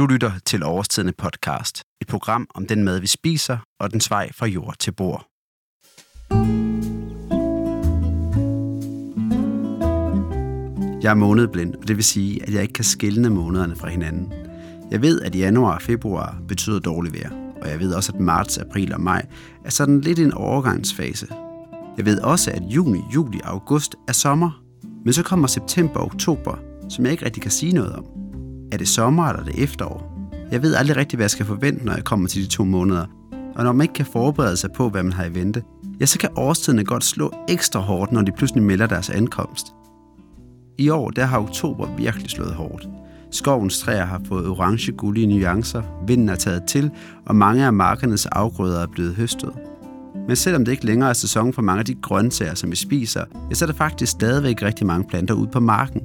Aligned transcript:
Du 0.00 0.06
lytter 0.06 0.32
til 0.46 0.62
Overstidende 0.62 1.12
podcast, 1.12 1.82
et 2.00 2.06
program 2.06 2.46
om 2.54 2.66
den 2.66 2.84
mad, 2.84 3.00
vi 3.00 3.06
spiser, 3.06 3.58
og 3.80 3.92
den 3.92 4.00
vej 4.08 4.32
fra 4.32 4.46
jord 4.46 4.74
til 4.78 4.92
bord. 4.92 5.26
Jeg 11.02 11.10
er 11.10 11.14
månedblind, 11.14 11.74
og 11.74 11.88
det 11.88 11.96
vil 11.96 12.04
sige, 12.04 12.42
at 12.42 12.54
jeg 12.54 12.62
ikke 12.62 12.72
kan 12.72 12.84
skille 12.84 13.30
månederne 13.30 13.76
fra 13.76 13.88
hinanden. 13.88 14.32
Jeg 14.90 15.02
ved, 15.02 15.20
at 15.20 15.36
januar 15.36 15.74
og 15.74 15.82
februar 15.82 16.38
betyder 16.48 16.78
dårligt 16.78 17.14
vejr, 17.14 17.30
og 17.62 17.70
jeg 17.70 17.80
ved 17.80 17.94
også, 17.94 18.12
at 18.12 18.20
marts, 18.20 18.58
april 18.58 18.94
og 18.94 19.00
maj 19.00 19.26
er 19.64 19.70
sådan 19.70 20.00
lidt 20.00 20.18
en 20.18 20.32
overgangsfase. 20.32 21.26
Jeg 21.96 22.06
ved 22.06 22.20
også, 22.20 22.50
at 22.50 22.62
juni, 22.62 23.00
juli 23.14 23.40
og 23.44 23.50
august 23.50 23.94
er 24.08 24.12
sommer, 24.12 24.62
men 25.04 25.12
så 25.12 25.22
kommer 25.22 25.46
september 25.46 26.00
og 26.00 26.06
oktober, 26.06 26.58
som 26.88 27.04
jeg 27.04 27.12
ikke 27.12 27.24
rigtig 27.24 27.42
kan 27.42 27.50
sige 27.50 27.72
noget 27.72 27.92
om. 27.92 28.29
Er 28.72 28.76
det 28.76 28.88
sommer 28.88 29.28
eller 29.28 29.40
er 29.40 29.44
det 29.44 29.62
efterår? 29.62 30.30
Jeg 30.50 30.62
ved 30.62 30.74
aldrig 30.74 30.96
rigtig, 30.96 31.16
hvad 31.16 31.24
jeg 31.24 31.30
skal 31.30 31.46
forvente, 31.46 31.84
når 31.84 31.94
jeg 31.94 32.04
kommer 32.04 32.28
til 32.28 32.42
de 32.42 32.48
to 32.48 32.64
måneder. 32.64 33.06
Og 33.54 33.64
når 33.64 33.72
man 33.72 33.84
ikke 33.84 33.94
kan 33.94 34.06
forberede 34.06 34.56
sig 34.56 34.72
på, 34.72 34.88
hvad 34.88 35.02
man 35.02 35.12
har 35.12 35.24
i 35.24 35.34
vente, 35.34 35.62
ja, 36.00 36.06
så 36.06 36.18
kan 36.18 36.30
årstiderne 36.36 36.84
godt 36.84 37.04
slå 37.04 37.34
ekstra 37.48 37.80
hårdt, 37.80 38.12
når 38.12 38.22
de 38.22 38.32
pludselig 38.32 38.62
melder 38.62 38.86
deres 38.86 39.10
ankomst. 39.10 39.66
I 40.78 40.88
år 40.88 41.10
der 41.10 41.24
har 41.24 41.38
oktober 41.38 41.96
virkelig 41.96 42.30
slået 42.30 42.54
hårdt. 42.54 42.88
Skovens 43.30 43.80
træer 43.80 44.04
har 44.04 44.20
fået 44.28 44.48
orange 44.48 44.92
gullige 44.92 45.26
nuancer, 45.26 45.82
vinden 46.06 46.28
er 46.28 46.34
taget 46.34 46.62
til, 46.64 46.90
og 47.26 47.36
mange 47.36 47.64
af 47.64 47.72
markernes 47.72 48.26
afgrøder 48.26 48.82
er 48.82 48.86
blevet 48.86 49.14
høstet. 49.14 49.52
Men 50.26 50.36
selvom 50.36 50.64
det 50.64 50.72
ikke 50.72 50.86
længere 50.86 51.10
er 51.10 51.14
sæson 51.14 51.52
for 51.52 51.62
mange 51.62 51.78
af 51.78 51.84
de 51.84 51.94
grøntsager, 51.94 52.54
som 52.54 52.70
vi 52.70 52.76
spiser, 52.76 53.24
ja, 53.50 53.54
så 53.54 53.64
er 53.64 53.66
der 53.66 53.74
faktisk 53.74 54.12
stadigvæk 54.12 54.62
rigtig 54.62 54.86
mange 54.86 55.08
planter 55.08 55.34
ude 55.34 55.48
på 55.52 55.60
marken. 55.60 56.00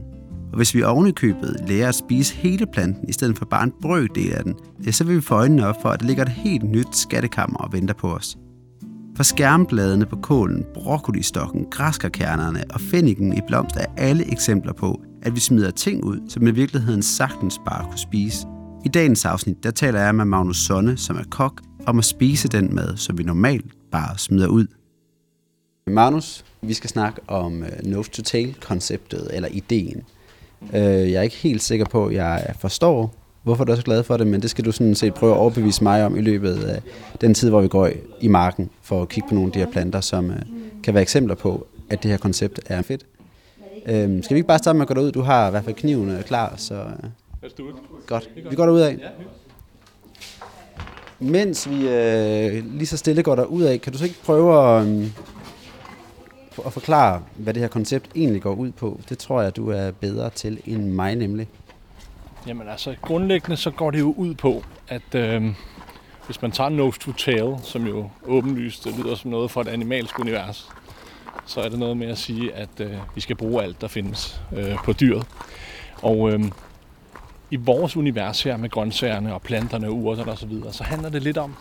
Og 0.55 0.59
hvis 0.59 0.75
vi 0.75 0.83
ovenikøbet 0.83 1.63
lærer 1.67 1.89
at 1.89 1.95
spise 1.95 2.35
hele 2.35 2.65
planten, 2.65 3.09
i 3.09 3.13
stedet 3.13 3.37
for 3.37 3.45
bare 3.45 3.63
en 3.63 3.73
brøkdel 3.81 4.33
af 4.33 4.43
den, 4.43 4.55
ja, 4.85 4.91
så 4.91 5.03
vil 5.03 5.15
vi 5.15 5.21
få 5.21 5.35
øjnene 5.35 5.67
op 5.67 5.81
for, 5.81 5.89
at 5.89 5.99
der 5.99 6.05
ligger 6.05 6.23
et 6.23 6.29
helt 6.29 6.63
nyt 6.63 6.95
skattekammer 6.95 7.57
og 7.57 7.73
venter 7.73 7.93
på 7.93 8.13
os. 8.13 8.37
For 9.15 9.23
skærmbladene 9.23 10.05
på 10.05 10.15
kålen, 10.15 10.65
broccolistokken, 10.73 11.65
græskarkernerne 11.71 12.63
og 12.69 12.81
fenniken 12.81 13.37
i 13.37 13.39
blomst 13.47 13.75
er 13.75 13.85
alle 13.97 14.31
eksempler 14.31 14.73
på, 14.73 15.01
at 15.21 15.35
vi 15.35 15.39
smider 15.39 15.71
ting 15.71 16.03
ud, 16.03 16.19
som 16.29 16.47
i 16.47 16.51
virkeligheden 16.51 17.01
sagtens 17.01 17.59
bare 17.65 17.85
kunne 17.85 17.99
spise. 17.99 18.47
I 18.85 18.87
dagens 18.87 19.25
afsnit, 19.25 19.63
der 19.63 19.71
taler 19.71 20.01
jeg 20.01 20.15
med 20.15 20.25
Magnus 20.25 20.57
Sonne, 20.57 20.97
som 20.97 21.17
er 21.17 21.23
kok, 21.31 21.61
om 21.85 21.99
at 21.99 22.05
spise 22.05 22.47
den 22.47 22.75
mad, 22.75 22.97
som 22.97 23.17
vi 23.17 23.23
normalt 23.23 23.91
bare 23.91 24.17
smider 24.17 24.47
ud. 24.47 24.67
Magnus, 25.87 26.45
vi 26.61 26.73
skal 26.73 26.89
snakke 26.89 27.21
om 27.27 27.63
øh, 27.63 27.69
uh, 27.83 27.91
nose-to-tail-konceptet, 27.91 29.27
eller 29.33 29.49
ideen. 29.51 30.03
Øh, 30.73 30.81
jeg 31.11 31.13
er 31.13 31.21
ikke 31.21 31.35
helt 31.35 31.61
sikker 31.61 31.85
på, 31.85 32.05
at 32.05 32.13
jeg 32.13 32.53
forstår, 32.59 33.13
hvorfor 33.43 33.63
du 33.63 33.71
er 33.71 33.75
så 33.75 33.81
glad 33.81 34.03
for 34.03 34.17
det, 34.17 34.27
men 34.27 34.41
det 34.41 34.49
skal 34.49 34.65
du 34.65 34.71
sådan 34.71 34.95
set 34.95 35.13
prøve 35.13 35.33
at 35.33 35.37
overbevise 35.37 35.83
mig 35.83 36.05
om 36.05 36.17
i 36.17 36.21
løbet 36.21 36.63
af 36.63 36.81
den 37.21 37.33
tid, 37.33 37.49
hvor 37.49 37.61
vi 37.61 37.67
går 37.67 37.89
i 38.21 38.27
marken, 38.27 38.69
for 38.81 39.01
at 39.01 39.09
kigge 39.09 39.29
på 39.29 39.35
nogle 39.35 39.47
af 39.49 39.53
de 39.53 39.59
her 39.59 39.71
planter, 39.71 40.01
som 40.01 40.31
øh, 40.31 40.37
kan 40.83 40.93
være 40.93 41.01
eksempler 41.01 41.35
på, 41.35 41.67
at 41.89 42.03
det 42.03 42.11
her 42.11 42.17
koncept 42.17 42.59
er 42.65 42.81
fedt. 42.81 43.05
Øhm, 43.85 44.23
skal 44.23 44.35
vi 44.35 44.37
ikke 44.37 44.47
bare 44.47 44.57
starte 44.57 44.77
med 44.77 44.81
at 44.81 44.87
gå 44.87 44.93
derud? 44.93 45.11
Du 45.11 45.21
har 45.21 45.47
i 45.47 45.51
hvert 45.51 45.63
fald 45.63 45.75
kniven 45.75 46.09
øh, 46.09 46.23
klar, 46.23 46.53
så... 46.57 46.83
Uh, 47.59 47.65
godt. 48.07 48.29
Vi 48.49 48.55
går 48.55 48.65
derud 48.65 48.79
af. 48.79 48.97
Mens 51.19 51.69
vi 51.69 51.89
øh, 51.89 52.65
lige 52.73 52.85
så 52.85 52.97
stille 52.97 53.23
går 53.23 53.35
derud 53.35 53.63
af, 53.63 53.81
kan 53.81 53.93
du 53.93 53.97
så 53.97 54.03
ikke 54.03 54.23
prøve 54.23 54.77
at, 54.77 54.87
øh, 54.87 55.07
at 56.65 56.73
forklare, 56.73 57.23
hvad 57.35 57.53
det 57.53 57.61
her 57.61 57.67
koncept 57.67 58.09
egentlig 58.15 58.41
går 58.41 58.53
ud 58.53 58.71
på? 58.71 58.99
Det 59.09 59.17
tror 59.17 59.41
jeg, 59.41 59.55
du 59.55 59.69
er 59.69 59.91
bedre 59.91 60.29
til 60.29 60.61
end 60.65 60.89
mig 60.89 61.15
nemlig. 61.15 61.47
Jamen 62.47 62.67
altså, 62.67 62.95
grundlæggende 63.01 63.57
så 63.57 63.71
går 63.71 63.91
det 63.91 63.99
jo 63.99 64.13
ud 64.17 64.33
på, 64.33 64.63
at 64.87 65.15
øh, 65.15 65.43
hvis 66.25 66.41
man 66.41 66.51
tager 66.51 66.69
nose 66.69 66.99
to 66.99 67.11
tail, 67.11 67.55
som 67.63 67.87
jo 67.87 68.09
åbenlyst 68.25 68.83
det 68.83 68.99
lyder 68.99 69.15
som 69.15 69.31
noget 69.31 69.51
fra 69.51 69.61
et 69.61 69.67
animalsk 69.67 70.19
univers, 70.19 70.69
så 71.45 71.61
er 71.61 71.69
det 71.69 71.79
noget 71.79 71.97
med 71.97 72.07
at 72.07 72.17
sige, 72.17 72.53
at 72.53 72.69
øh, 72.79 72.91
vi 73.15 73.21
skal 73.21 73.35
bruge 73.35 73.63
alt, 73.63 73.81
der 73.81 73.87
findes 73.87 74.41
øh, 74.55 74.75
på 74.75 74.93
dyret. 74.93 75.27
Og 76.01 76.31
øh, 76.31 76.39
i 77.51 77.55
vores 77.55 77.97
univers 77.97 78.43
her 78.43 78.57
med 78.57 78.69
grøntsagerne 78.69 79.33
og 79.33 79.41
planterne 79.41 79.87
og 79.87 79.93
urterne 79.93 80.31
osv., 80.31 80.37
så, 80.39 80.45
videre, 80.45 80.73
så 80.73 80.83
handler 80.83 81.09
det 81.09 81.23
lidt 81.23 81.37
om, 81.37 81.55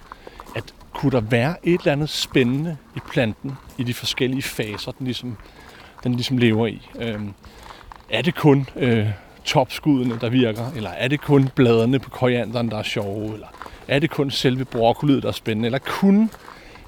at 0.54 0.75
kunne 0.94 1.12
der 1.12 1.20
være 1.20 1.56
et 1.62 1.78
eller 1.78 1.92
andet 1.92 2.09
spændende 2.10 2.76
i 2.97 2.98
planten, 3.10 3.53
i 3.78 3.82
de 3.82 3.94
forskellige 3.94 4.42
faser, 4.42 4.92
den 4.92 5.04
ligesom, 5.04 5.37
den 6.04 6.12
ligesom 6.15 6.38
lever 6.38 6.66
i. 6.66 6.88
Øh, 6.98 7.20
er 8.10 8.22
det 8.22 8.34
kun 8.34 8.69
øh, 8.76 9.09
topskuddene, 9.44 10.19
der 10.20 10.28
virker, 10.28 10.72
eller 10.76 10.91
er 10.91 11.09
det 11.09 11.20
kun 11.20 11.48
bladene 11.54 11.98
på 11.98 12.10
korianderen, 12.10 12.70
der 12.70 12.78
er 12.78 12.82
sjove, 12.82 13.34
eller 13.34 13.47
er 13.88 13.98
det 13.98 14.10
kun 14.10 14.31
selve 14.31 14.65
broccoliet, 14.65 15.22
der 15.22 15.28
er 15.28 15.32
spændende, 15.32 15.66
eller 15.66 15.78
kun 15.78 16.31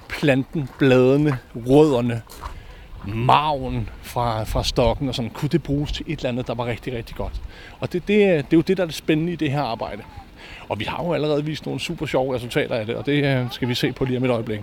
planten, 0.09 0.69
bladene, 0.79 1.37
rødderne, 1.55 2.21
maven 3.07 3.89
fra, 4.01 4.43
fra 4.43 4.63
stokken 4.63 5.09
og 5.09 5.15
sådan, 5.15 5.31
kunne 5.31 5.49
det 5.49 5.63
bruges 5.63 5.91
til 5.91 6.05
et 6.07 6.17
eller 6.17 6.29
andet, 6.29 6.47
der 6.47 6.55
var 6.55 6.65
rigtig, 6.65 6.93
rigtig 6.93 7.15
godt. 7.15 7.41
Og 7.79 7.93
det, 7.93 8.07
det, 8.07 8.17
det 8.45 8.53
er 8.53 8.57
jo 8.57 8.61
det, 8.61 8.77
der 8.77 8.83
er 8.83 8.87
det 8.87 8.95
spændende 8.95 9.33
i 9.33 9.35
det 9.35 9.51
her 9.51 9.61
arbejde. 9.61 10.03
Og 10.69 10.79
vi 10.79 10.85
har 10.85 11.03
jo 11.03 11.13
allerede 11.13 11.45
vist 11.45 11.65
nogle 11.65 11.79
super 11.79 12.05
sjove 12.05 12.35
resultater 12.35 12.75
af 12.75 12.85
det, 12.85 12.95
og 12.95 13.05
det 13.05 13.25
øh, 13.25 13.45
skal 13.51 13.67
vi 13.67 13.75
se 13.75 13.91
på 13.91 14.05
lige 14.05 14.17
om 14.17 14.23
et 14.23 14.29
øjeblik. 14.29 14.61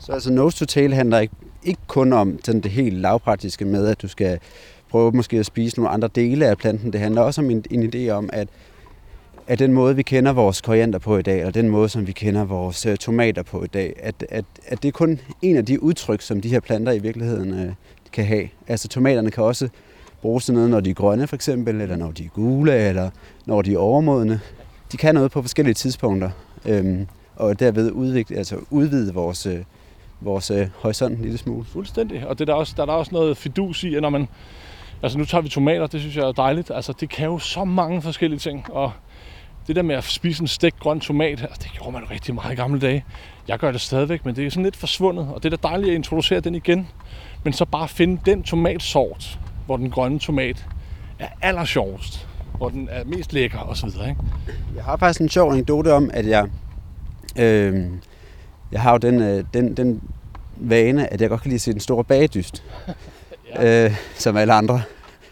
Så 0.00 0.12
altså 0.12 0.32
nose 0.32 0.56
to 0.58 0.64
tail 0.64 0.94
handler 0.94 1.18
ikke, 1.18 1.34
ikke 1.64 1.80
kun 1.86 2.12
om 2.12 2.38
sådan 2.44 2.60
det 2.60 2.70
helt 2.70 2.96
lavpraktiske 2.96 3.64
med, 3.64 3.86
at 3.86 4.02
du 4.02 4.08
skal 4.08 4.38
prøve 4.90 5.12
måske 5.12 5.38
at 5.38 5.46
spise 5.46 5.76
nogle 5.76 5.90
andre 5.90 6.08
dele 6.14 6.46
af 6.46 6.58
planten. 6.58 6.92
Det 6.92 7.00
handler 7.00 7.22
også 7.22 7.40
om 7.40 7.50
en, 7.50 7.64
en 7.70 7.92
idé 7.94 8.10
om, 8.10 8.30
at, 8.32 8.48
at 9.46 9.58
den 9.58 9.72
måde, 9.72 9.96
vi 9.96 10.02
kender 10.02 10.32
vores 10.32 10.60
koriander 10.60 10.98
på 10.98 11.18
i 11.18 11.22
dag, 11.22 11.46
og 11.46 11.54
den 11.54 11.68
måde, 11.68 11.88
som 11.88 12.06
vi 12.06 12.12
kender 12.12 12.44
vores 12.44 12.86
uh, 12.86 12.94
tomater 12.94 13.42
på 13.42 13.64
i 13.64 13.66
dag, 13.66 13.92
at, 14.02 14.14
at, 14.28 14.44
at 14.66 14.82
det 14.82 14.88
er 14.88 14.92
kun 14.92 15.20
en 15.42 15.56
af 15.56 15.66
de 15.66 15.82
udtryk, 15.82 16.20
som 16.20 16.40
de 16.40 16.48
her 16.48 16.60
planter 16.60 16.92
i 16.92 16.98
virkeligheden 16.98 17.52
uh, 17.52 17.72
kan 18.12 18.24
have. 18.24 18.48
Altså 18.68 18.88
tomaterne 18.88 19.30
kan 19.30 19.44
også 19.44 19.68
bruges 20.22 20.44
til 20.44 20.54
noget, 20.54 20.70
når 20.70 20.80
de 20.80 20.90
er 20.90 20.94
grønne 20.94 21.26
for 21.26 21.36
eksempel, 21.36 21.80
eller 21.80 21.96
når 21.96 22.10
de 22.10 22.24
er 22.24 22.28
gule, 22.28 22.88
eller 22.88 23.10
når 23.46 23.62
de 23.62 23.74
er 23.74 23.78
overmodne. 23.78 24.40
De 24.92 24.96
kan 24.96 25.14
noget 25.14 25.30
på 25.30 25.42
forskellige 25.42 25.74
tidspunkter, 25.74 26.30
øhm, 26.64 27.06
og 27.36 27.60
derved 27.60 27.90
udvikle, 27.90 28.36
altså 28.36 28.56
udvide 28.70 29.14
vores, 29.14 29.46
øh, 29.46 29.58
vores 30.20 30.50
øh, 30.50 30.68
horisont 30.76 31.18
en 31.18 31.22
lille 31.22 31.38
smule. 31.38 31.64
Fuldstændig, 31.64 32.26
og 32.26 32.38
det 32.38 32.48
er 32.48 32.52
der, 32.52 32.58
også, 32.58 32.74
der 32.76 32.82
er 32.82 32.86
der 32.86 32.92
også 32.92 33.12
noget 33.14 33.36
fidus 33.36 33.84
i, 33.84 33.94
at 33.94 34.02
når 34.02 34.10
man, 34.10 34.28
altså 35.02 35.18
nu 35.18 35.24
tager 35.24 35.42
vi 35.42 35.48
tomater, 35.48 35.86
det 35.86 36.00
synes 36.00 36.16
jeg 36.16 36.24
er 36.24 36.32
dejligt, 36.32 36.70
altså 36.70 36.92
det 37.00 37.08
kan 37.08 37.26
jo 37.26 37.38
så 37.38 37.64
mange 37.64 38.02
forskellige 38.02 38.38
ting, 38.38 38.66
og 38.72 38.92
det 39.66 39.76
der 39.76 39.82
med 39.82 39.94
at 39.94 40.04
spise 40.04 40.42
en 40.42 40.48
stegt 40.48 40.80
grøn 40.80 41.00
tomat, 41.00 41.42
altså, 41.42 41.60
det 41.62 41.72
gjorde 41.72 41.92
man 41.92 42.10
rigtig 42.10 42.34
meget 42.34 42.52
i 42.52 42.56
gamle 42.56 42.80
dage. 42.80 43.04
Jeg 43.48 43.58
gør 43.58 43.72
det 43.72 43.80
stadigvæk, 43.80 44.24
men 44.24 44.36
det 44.36 44.46
er 44.46 44.50
sådan 44.50 44.64
lidt 44.64 44.76
forsvundet, 44.76 45.28
og 45.34 45.42
det 45.42 45.52
er 45.52 45.56
da 45.56 45.68
dejligt 45.68 45.90
at 45.90 45.94
introducere 45.94 46.40
den 46.40 46.54
igen, 46.54 46.88
men 47.44 47.52
så 47.52 47.64
bare 47.64 47.88
finde 47.88 48.20
den 48.26 48.42
tomatsort, 48.42 49.38
hvor 49.66 49.76
den 49.76 49.90
grønne 49.90 50.18
tomat 50.18 50.66
er 51.18 51.28
allersjovest, 51.42 52.28
hvor 52.60 52.68
den 52.68 52.88
er 52.90 53.04
mest 53.04 53.32
lækker 53.32 53.58
osv. 53.58 53.86
Ikke? 53.86 54.16
Jeg 54.76 54.84
har 54.84 54.96
faktisk 54.96 55.20
en 55.20 55.28
sjov 55.28 55.52
anekdote 55.52 55.92
om, 55.92 56.10
at 56.12 56.26
jeg, 56.26 56.48
øh, 57.38 57.86
jeg 58.72 58.82
har 58.82 58.92
jo 58.92 58.98
den, 58.98 59.22
øh, 59.22 59.44
den, 59.54 59.76
den 59.76 60.02
vane, 60.56 61.12
at 61.12 61.20
jeg 61.20 61.28
godt 61.28 61.42
kan 61.42 61.48
lide 61.48 61.54
at 61.54 61.60
se 61.60 61.72
den 61.72 61.80
store 61.80 62.04
bagedyst, 62.04 62.62
ja. 63.54 63.84
øh, 63.84 63.96
som 64.14 64.36
alle 64.36 64.52
andre. 64.52 64.82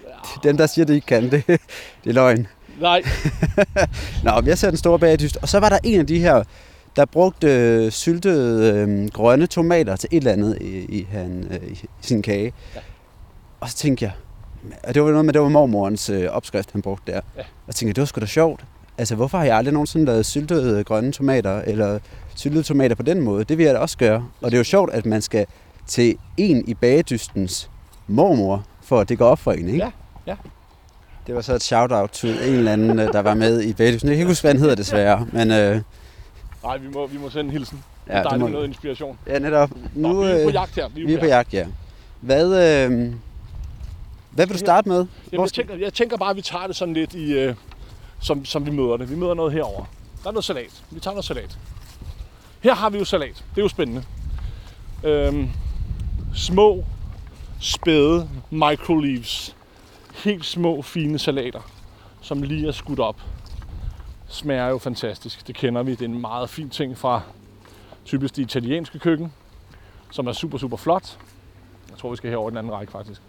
Ja. 0.05 0.49
Den, 0.49 0.59
der 0.59 0.67
siger, 0.67 0.87
det 0.87 0.95
ikke 0.95 1.07
kan, 1.07 1.31
det, 1.31 1.47
det 2.05 2.11
er 2.11 2.13
løgn. 2.13 2.47
Nej. 2.81 3.03
Nå, 4.25 4.43
jeg 4.47 4.59
ser 4.59 4.71
den 4.71 4.79
store 4.79 4.99
bagedyst. 4.99 5.37
Og 5.37 5.49
så 5.49 5.61
var 5.61 5.69
der 5.69 5.79
en 5.85 6.01
af 6.01 6.07
de 6.07 6.19
her, 6.19 6.43
der 6.97 7.05
brugte 7.05 7.47
øh, 7.49 7.93
syltede 7.93 8.73
øh, 8.73 9.09
grønne 9.09 9.47
tomater 9.47 9.97
til 9.97 10.09
et 10.13 10.17
eller 10.17 10.33
andet 10.33 10.59
i, 10.61 10.99
i, 10.99 11.07
han, 11.11 11.47
øh, 11.51 11.71
i 11.71 11.85
sin 12.01 12.23
kage. 12.23 12.53
Ja. 12.75 12.81
Og 13.61 13.71
så 13.71 13.77
tænkte 13.77 14.05
jeg, 14.05 14.13
og 14.85 14.95
det 14.95 15.03
var 15.03 15.11
noget 15.11 15.25
med, 15.25 15.33
det 15.33 15.43
var 15.43 15.49
mormorens 15.49 16.11
øh, 16.11 16.31
opskrift, 16.31 16.73
han 16.73 16.83
brugte 16.83 17.13
der. 17.13 17.21
Ja. 17.37 17.43
Og 17.67 17.75
tænkte 17.75 17.95
det 17.95 18.01
var 18.01 18.07
sgu 18.07 18.21
da 18.21 18.27
sjovt. 18.27 18.65
Altså, 18.99 19.15
hvorfor 19.15 19.39
har 19.39 19.45
jeg 19.45 19.57
aldrig 19.57 19.73
nogensinde 19.73 20.07
lavet 20.07 20.27
syltede 20.27 20.85
grønne 20.85 21.13
tomater, 21.13 21.63
eller 21.67 21.99
syltede 22.35 22.63
tomater 22.63 22.97
på 22.97 23.03
den 23.03 23.21
måde? 23.21 23.45
Det 23.45 23.59
vil 23.59 23.65
jeg 23.67 23.75
da 23.75 23.79
også 23.79 23.99
gøre. 23.99 24.29
Og 24.41 24.51
det 24.51 24.57
er 24.57 24.59
jo 24.59 24.65
sjovt, 24.65 24.93
at 24.93 25.07
man 25.07 25.23
skal 25.23 25.47
til 25.87 26.17
en 26.37 26.69
i 26.69 26.75
bagedystens 26.75 27.71
mormor, 28.07 28.65
for 28.83 29.01
at 29.01 29.09
det 29.09 29.19
går 29.19 29.27
op 29.27 29.39
for 29.39 29.53
en, 29.53 29.69
ikke? 29.69 29.79
Ja, 29.79 29.91
ja. 30.27 30.37
Det 31.27 31.35
var 31.35 31.41
så 31.41 31.55
et 31.55 31.63
shout-out 31.63 32.11
til 32.11 32.31
en 32.31 32.55
eller 32.55 32.73
anden, 32.73 32.99
øh, 32.99 33.13
der 33.13 33.21
var 33.21 33.35
med 33.35 33.63
i 33.63 33.73
bagedysten. 33.73 34.09
Jeg 34.09 34.17
kan 34.17 34.21
ikke 34.21 34.31
huske, 34.31 34.43
hvad 34.43 34.53
han 34.53 34.61
hedder 34.61 34.75
desværre, 34.75 35.27
men... 35.33 35.51
Øh, 35.51 35.81
Nej, 36.65 36.79
vi 36.79 36.89
må, 36.95 37.07
vi 37.07 37.19
må 37.19 37.31
sende 37.31 37.45
en 37.45 37.51
hilsen. 37.51 37.85
Ja, 38.09 38.23
der 38.23 38.31
er 38.31 38.37
må... 38.39 38.49
noget 38.49 38.67
inspiration. 38.67 39.19
Ja, 39.27 39.39
netop. 39.39 39.71
Nu, 39.95 40.09
Nå, 40.13 40.23
vi 40.25 40.31
er 40.31 40.45
på 40.45 40.51
jagt 40.51 40.75
her. 40.75 40.89
Vi 40.89 41.03
er, 41.03 41.07
vi 41.07 41.15
er 41.15 41.19
på 41.21 41.27
jagt, 41.27 41.55
ja. 41.55 41.67
Hvad, 42.21 42.87
øh, 42.87 43.13
hvad 44.39 44.47
vil 44.47 44.55
du 44.55 44.59
starte 44.59 44.89
med? 44.89 45.07
Jamen, 45.33 45.45
jeg, 45.45 45.53
tænker, 45.53 45.75
jeg 45.75 45.95
tænker 45.95 46.17
bare, 46.17 46.31
at 46.31 46.37
vi 46.37 46.43
tager 46.43 46.67
det 46.67 46.77
sådan 46.77 46.95
lidt 46.95 47.15
i, 47.15 47.33
øh, 47.33 47.55
som, 48.21 48.45
som 48.45 48.67
vi 48.67 48.71
møder 48.71 48.97
det. 48.97 49.11
Vi 49.11 49.17
møder 49.17 49.35
noget 49.35 49.53
herover. 49.53 49.85
Der 50.23 50.29
er 50.29 50.33
noget 50.33 50.45
salat. 50.45 50.83
Vi 50.91 51.01
tager 51.01 51.15
noget 51.15 51.25
salat. 51.25 51.59
Her 52.61 52.75
har 52.75 52.91
vi 52.91 52.99
jo 52.99 53.05
salat. 53.05 53.45
Det 53.51 53.59
er 53.59 53.63
jo 53.63 53.69
spændende. 53.69 54.05
Øhm, 55.05 55.49
små, 56.35 56.85
spæde 57.61 58.29
microleaves. 58.51 59.57
Helt 60.15 60.45
små, 60.45 60.83
fine 60.83 61.19
salater, 61.19 61.61
som 62.21 62.43
lige 62.43 62.69
er 62.69 62.73
skudt 62.73 63.01
op. 63.01 63.21
smager 64.29 64.69
jo 64.69 64.79
fantastisk. 64.79 65.47
Det 65.47 65.55
kender 65.55 65.83
vi. 65.83 65.91
Det 65.91 66.01
er 66.03 66.05
en 66.05 66.21
meget 66.21 66.51
fin 66.51 66.71
ting 66.71 66.99
fra 66.99 67.23
typisk 68.05 68.37
det 68.37 68.43
italienske 68.43 68.99
køkken, 68.99 69.33
som 70.11 70.27
er 70.27 70.33
super, 70.33 70.59
super 70.59 70.77
flot. 70.77 71.19
Jeg 71.91 71.99
tror, 71.99 72.11
vi 72.11 72.17
skal 72.17 72.31
herover 72.31 72.51
den 72.51 72.57
anden 72.57 72.73
række, 72.73 72.93
faktisk. 72.93 73.23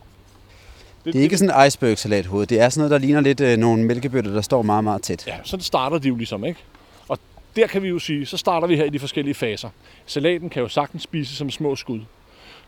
Det 1.14 1.20
er 1.20 1.24
ikke 1.24 1.38
sådan 1.38 1.62
en 1.62 1.68
iceberg 1.68 2.26
hoved. 2.26 2.48
Det 2.48 2.62
er 2.62 2.70
sådan 2.70 2.80
noget, 2.80 2.92
der 2.92 3.08
ligner 3.08 3.22
lidt 3.22 3.42
øh, 3.42 3.58
nogle 3.58 3.84
mælkebøtter, 3.84 4.32
der 4.32 4.42
står 4.42 4.62
meget, 4.62 4.84
meget 4.84 5.02
tæt. 5.02 5.28
Ja, 5.28 5.38
sådan 5.44 5.64
starter 5.64 5.98
de 5.98 6.08
jo 6.08 6.16
ligesom, 6.16 6.46
ikke? 6.46 6.60
Og 7.08 7.20
der 7.56 7.68
kan 7.68 7.84
vi 7.84 7.88
jo 7.88 8.00
sige, 8.00 8.26
så 8.26 8.38
starter 8.38 8.68
vi 8.68 8.76
her 8.76 8.84
i 8.84 8.90
de 8.90 9.00
forskellige 9.00 9.34
faser. 9.34 9.70
Salaten 10.06 10.50
kan 10.50 10.62
jo 10.62 10.68
sagtens 10.68 11.04
spises 11.04 11.38
som 11.38 11.50
små 11.50 11.76
skud. 11.76 12.00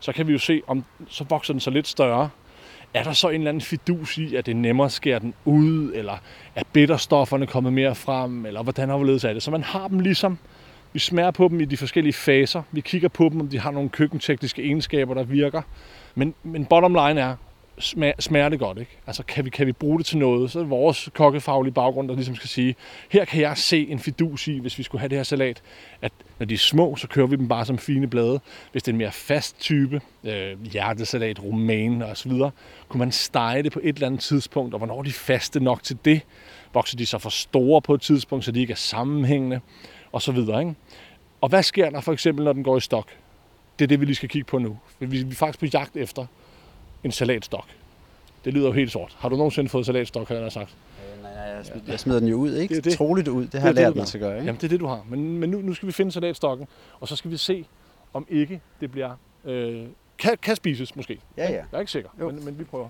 Så 0.00 0.12
kan 0.12 0.26
vi 0.26 0.32
jo 0.32 0.38
se, 0.38 0.62
om 0.66 0.84
så 1.08 1.24
vokser 1.28 1.54
den 1.54 1.60
så 1.60 1.70
lidt 1.70 1.88
større. 1.88 2.30
Er 2.94 3.02
der 3.02 3.12
så 3.12 3.28
en 3.28 3.34
eller 3.34 3.48
anden 3.48 3.60
fidus 3.60 4.18
i, 4.18 4.36
at 4.36 4.46
det 4.46 4.52
er 4.52 4.56
nemmere 4.56 4.84
at 4.84 4.92
skære 4.92 5.18
den 5.18 5.34
ud, 5.44 5.92
eller 5.94 6.18
er 6.54 6.62
bitterstofferne 6.72 7.46
kommet 7.46 7.72
mere 7.72 7.94
frem, 7.94 8.46
eller 8.46 8.62
hvordan 8.62 8.88
har 8.88 8.98
vi 8.98 9.12
af 9.12 9.34
det? 9.34 9.42
Så 9.42 9.50
man 9.50 9.62
har 9.62 9.88
dem 9.88 10.00
ligesom, 10.00 10.38
vi 10.92 10.98
smager 10.98 11.30
på 11.30 11.48
dem 11.48 11.60
i 11.60 11.64
de 11.64 11.76
forskellige 11.76 12.12
faser. 12.12 12.62
Vi 12.72 12.80
kigger 12.80 13.08
på 13.08 13.28
dem, 13.28 13.40
om 13.40 13.48
de 13.48 13.58
har 13.58 13.70
nogle 13.70 13.88
køkkentekniske 13.88 14.62
egenskaber, 14.62 15.14
der 15.14 15.22
virker. 15.22 15.62
Men, 16.14 16.34
men 16.42 16.64
bottom 16.64 16.94
line 16.94 17.20
er, 17.20 17.36
smager 18.18 18.48
det 18.48 18.58
godt, 18.58 18.78
ikke? 18.78 18.98
Altså, 19.06 19.22
kan 19.22 19.44
vi, 19.44 19.50
kan 19.50 19.66
vi 19.66 19.72
bruge 19.72 19.98
det 19.98 20.06
til 20.06 20.18
noget? 20.18 20.50
Så 20.50 20.58
er 20.58 20.62
det 20.62 20.70
vores 20.70 21.08
kokkefaglige 21.14 21.72
baggrund, 21.72 22.08
der 22.08 22.14
ligesom 22.14 22.34
skal 22.34 22.48
sige, 22.48 22.74
her 23.08 23.24
kan 23.24 23.40
jeg 23.40 23.58
se 23.58 23.88
en 23.88 23.98
fidus 23.98 24.48
i, 24.48 24.58
hvis 24.58 24.78
vi 24.78 24.82
skulle 24.82 25.00
have 25.00 25.08
det 25.08 25.18
her 25.18 25.22
salat, 25.22 25.62
at 26.02 26.12
når 26.38 26.46
de 26.46 26.54
er 26.54 26.58
små, 26.58 26.96
så 26.96 27.08
kører 27.08 27.26
vi 27.26 27.36
dem 27.36 27.48
bare 27.48 27.64
som 27.64 27.78
fine 27.78 28.06
blade. 28.06 28.40
Hvis 28.72 28.82
det 28.82 28.88
er 28.88 28.92
en 28.92 28.98
mere 28.98 29.12
fast 29.12 29.60
type, 29.60 30.00
øh, 30.24 30.64
hjertesalat, 30.64 31.42
romaine 31.42 32.06
og 32.06 32.16
så 32.16 32.28
videre, 32.28 32.50
kunne 32.88 32.98
man 32.98 33.12
stege 33.12 33.62
det 33.62 33.72
på 33.72 33.80
et 33.82 33.94
eller 33.94 34.06
andet 34.06 34.20
tidspunkt, 34.20 34.74
og 34.74 34.78
hvornår 34.78 34.98
er 34.98 35.02
de 35.02 35.12
faste 35.12 35.60
nok 35.60 35.82
til 35.82 35.98
det? 36.04 36.20
Vokser 36.74 36.96
de 36.96 37.06
så 37.06 37.18
for 37.18 37.30
store 37.30 37.82
på 37.82 37.94
et 37.94 38.00
tidspunkt, 38.00 38.44
så 38.44 38.52
de 38.52 38.60
ikke 38.60 38.72
er 38.72 38.76
sammenhængende? 38.76 39.60
Og 40.12 40.22
så 40.22 40.32
videre, 40.32 40.60
ikke? 40.60 40.74
Og 41.40 41.48
hvad 41.48 41.62
sker 41.62 41.90
der 41.90 42.00
for 42.00 42.12
eksempel, 42.12 42.44
når 42.44 42.52
den 42.52 42.64
går 42.64 42.76
i 42.76 42.80
stok? 42.80 43.08
Det 43.78 43.84
er 43.84 43.88
det, 43.88 44.00
vi 44.00 44.04
lige 44.04 44.16
skal 44.16 44.28
kigge 44.28 44.46
på 44.46 44.58
nu. 44.58 44.78
Vi 44.98 45.20
er 45.20 45.34
faktisk 45.34 45.58
på 45.58 45.66
jagt 45.66 45.96
efter 45.96 46.26
en 47.04 47.12
salatstok. 47.12 47.66
Det 48.44 48.54
lyder 48.54 48.66
jo 48.66 48.72
helt 48.72 48.92
sort. 48.92 49.16
Har 49.18 49.28
du 49.28 49.36
nogensinde 49.36 49.68
fået 49.68 49.86
salatstok, 49.86 50.28
har 50.28 50.34
jeg 50.34 50.52
sagt? 50.52 50.76
Øh, 51.16 51.22
nej, 51.22 51.34
nej, 51.34 51.42
jeg, 51.42 51.66
smider, 51.66 51.82
jeg 51.88 52.00
smider 52.00 52.20
den 52.20 52.28
jo 52.28 52.36
ud, 52.36 52.54
ikke? 52.54 52.74
Det, 52.74 52.84
det. 52.84 52.92
Troligt 52.92 53.28
ud. 53.28 53.46
Det 53.46 53.60
har 53.60 53.68
det 53.68 53.76
jeg 53.76 53.84
lært 53.84 53.96
mig 53.96 54.06
til 54.06 54.18
at 54.18 54.22
gøre, 54.22 54.34
ikke? 54.34 54.46
Jamen, 54.46 54.60
det 54.60 54.64
er 54.64 54.68
det, 54.68 54.80
du 54.80 54.86
har. 54.86 55.04
Men, 55.08 55.38
men 55.38 55.50
nu, 55.50 55.60
nu 55.60 55.74
skal 55.74 55.86
vi 55.86 55.92
finde 55.92 56.12
salatstokken, 56.12 56.66
og 57.00 57.08
så 57.08 57.16
skal 57.16 57.30
vi 57.30 57.36
se, 57.36 57.66
om 58.12 58.26
ikke 58.28 58.60
det 58.80 58.90
bliver... 58.90 59.16
Øh, 59.44 59.86
kan, 60.18 60.36
kan 60.42 60.56
spises 60.56 60.96
måske. 60.96 61.18
Ja, 61.36 61.42
ja. 61.42 61.50
Jeg 61.50 61.64
er 61.72 61.80
ikke 61.80 61.92
sikker, 61.92 62.10
men, 62.18 62.44
men 62.44 62.58
vi 62.58 62.64
prøver. 62.64 62.88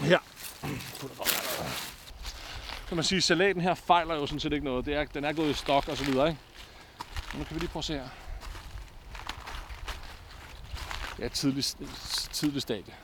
Her 0.00 0.18
kan 2.88 2.96
man 2.96 3.04
sige, 3.04 3.20
salaten 3.20 3.62
her 3.62 3.74
fejler 3.74 4.14
jo 4.14 4.26
sådan 4.26 4.40
set 4.40 4.52
ikke 4.52 4.64
noget. 4.64 4.86
Det 4.86 4.94
er, 4.94 5.04
den 5.04 5.24
er 5.24 5.32
gået 5.32 5.50
i 5.50 5.52
stok 5.52 5.88
og 5.88 5.96
så 5.96 6.04
videre, 6.04 6.28
ikke? 6.28 6.40
Men 7.32 7.38
nu 7.38 7.44
kan 7.44 7.54
vi 7.54 7.60
lige 7.60 7.70
prøve 7.70 7.80
at 7.80 7.84
se 7.84 7.92
her. 7.92 8.08
Ja, 11.18 11.28
tidlig, 11.28 11.64
tidlig 12.32 12.62
stadie. 12.62 12.94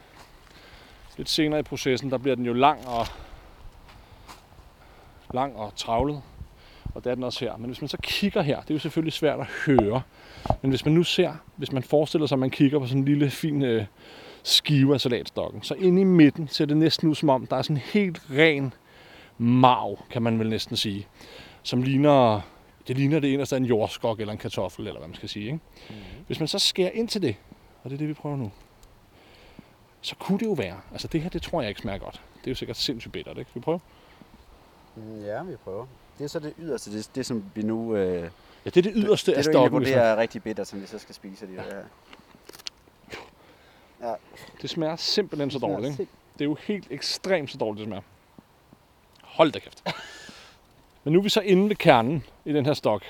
Lidt 1.16 1.28
senere 1.28 1.60
i 1.60 1.62
processen, 1.62 2.10
der 2.10 2.18
bliver 2.18 2.36
den 2.36 2.46
jo 2.46 2.52
lang 2.52 2.86
og, 2.86 3.06
lang 5.34 5.56
og 5.56 5.72
travlet. 5.76 6.22
Og 6.94 7.04
det 7.04 7.10
er 7.10 7.14
den 7.14 7.24
også 7.24 7.44
her. 7.44 7.56
Men 7.56 7.66
hvis 7.66 7.80
man 7.80 7.88
så 7.88 7.96
kigger 8.02 8.42
her, 8.42 8.60
det 8.60 8.70
er 8.70 8.74
jo 8.74 8.78
selvfølgelig 8.78 9.12
svært 9.12 9.40
at 9.40 9.46
høre. 9.46 10.02
Men 10.62 10.70
hvis 10.70 10.84
man 10.84 10.94
nu 10.94 11.02
ser, 11.02 11.32
hvis 11.56 11.72
man 11.72 11.82
forestiller 11.82 12.26
sig, 12.26 12.36
at 12.36 12.40
man 12.40 12.50
kigger 12.50 12.78
på 12.78 12.86
sådan 12.86 12.98
en 12.98 13.04
lille 13.04 13.30
fin 13.30 13.62
øh, 13.62 13.84
skive 14.42 14.94
af 14.94 15.00
salatstokken, 15.00 15.62
så 15.62 15.74
inde 15.74 16.00
i 16.00 16.04
midten 16.04 16.48
ser 16.48 16.64
det 16.64 16.76
næsten 16.76 17.08
ud 17.08 17.14
som 17.14 17.28
om, 17.28 17.46
der 17.46 17.56
er 17.56 17.62
sådan 17.62 17.76
en 17.76 17.82
helt 17.92 18.22
ren 18.30 18.74
marv, 19.40 19.98
kan 20.10 20.22
man 20.22 20.38
vel 20.38 20.50
næsten 20.50 20.76
sige, 20.76 21.06
som 21.62 21.82
ligner, 21.82 22.40
det 22.88 22.96
ligner 22.96 23.20
det 23.20 23.34
eneste 23.34 23.56
af 23.56 23.60
en 23.60 23.66
jordskok 23.66 24.20
eller 24.20 24.32
en 24.32 24.38
kartoffel, 24.38 24.86
eller 24.86 25.00
hvad 25.00 25.08
man 25.08 25.16
skal 25.16 25.28
sige. 25.28 25.44
Ikke? 25.44 25.58
Mm-hmm. 25.88 26.24
Hvis 26.26 26.38
man 26.38 26.48
så 26.48 26.58
skærer 26.58 26.90
ind 26.90 27.08
til 27.08 27.22
det, 27.22 27.36
og 27.82 27.90
det 27.90 27.96
er 27.96 27.98
det, 27.98 28.08
vi 28.08 28.14
prøver 28.14 28.36
nu, 28.36 28.50
så 30.00 30.16
kunne 30.16 30.38
det 30.38 30.46
jo 30.46 30.52
være, 30.52 30.80
altså 30.92 31.08
det 31.08 31.22
her, 31.22 31.30
det 31.30 31.42
tror 31.42 31.60
jeg 31.60 31.68
ikke 31.68 31.80
smager 31.80 31.98
godt. 31.98 32.22
Det 32.38 32.46
er 32.46 32.50
jo 32.50 32.54
sikkert 32.54 32.76
sindssygt 32.76 33.12
bittert, 33.12 33.38
ikke? 33.38 33.50
Vi 33.54 33.60
prøver? 33.60 33.78
Mm, 34.96 35.24
ja, 35.24 35.42
vi 35.42 35.56
prøver. 35.56 35.86
Det 36.18 36.24
er 36.24 36.28
så 36.28 36.38
det 36.38 36.54
yderste, 36.58 36.98
det, 36.98 37.10
det 37.14 37.26
som 37.26 37.44
vi 37.54 37.62
nu... 37.62 37.96
Øh, 37.96 38.30
ja, 38.64 38.70
det 38.70 38.76
er 38.76 38.82
det 38.82 38.92
yderste 38.94 39.30
det, 39.30 39.38
af 39.38 39.44
stokken. 39.44 39.82
Det 39.82 39.96
er 39.96 40.16
rigtig 40.16 40.42
bitter, 40.42 40.64
som 40.64 40.80
vi 40.80 40.86
så 40.86 40.98
skal 40.98 41.14
spise. 41.14 41.46
Det, 41.46 41.54
ja. 41.54 41.62
Ja. 44.08 44.14
det 44.62 44.70
smager 44.70 44.96
simpelthen 44.96 45.50
så 45.50 45.58
dårligt, 45.58 46.00
ikke? 46.00 46.12
Det 46.32 46.40
er 46.40 46.48
jo 46.48 46.56
helt 46.66 46.86
ekstremt 46.90 47.50
så 47.50 47.58
dårligt, 47.58 47.78
det 47.78 47.86
smager. 47.86 48.02
Hold 49.40 49.52
da 49.52 49.58
kæft. 49.58 49.82
Men 51.04 51.12
nu 51.12 51.18
er 51.18 51.22
vi 51.22 51.28
så 51.28 51.40
inde 51.40 51.68
ved 51.68 51.76
kernen 51.76 52.24
i 52.44 52.52
den 52.52 52.66
her 52.66 52.74
stok. 52.74 53.02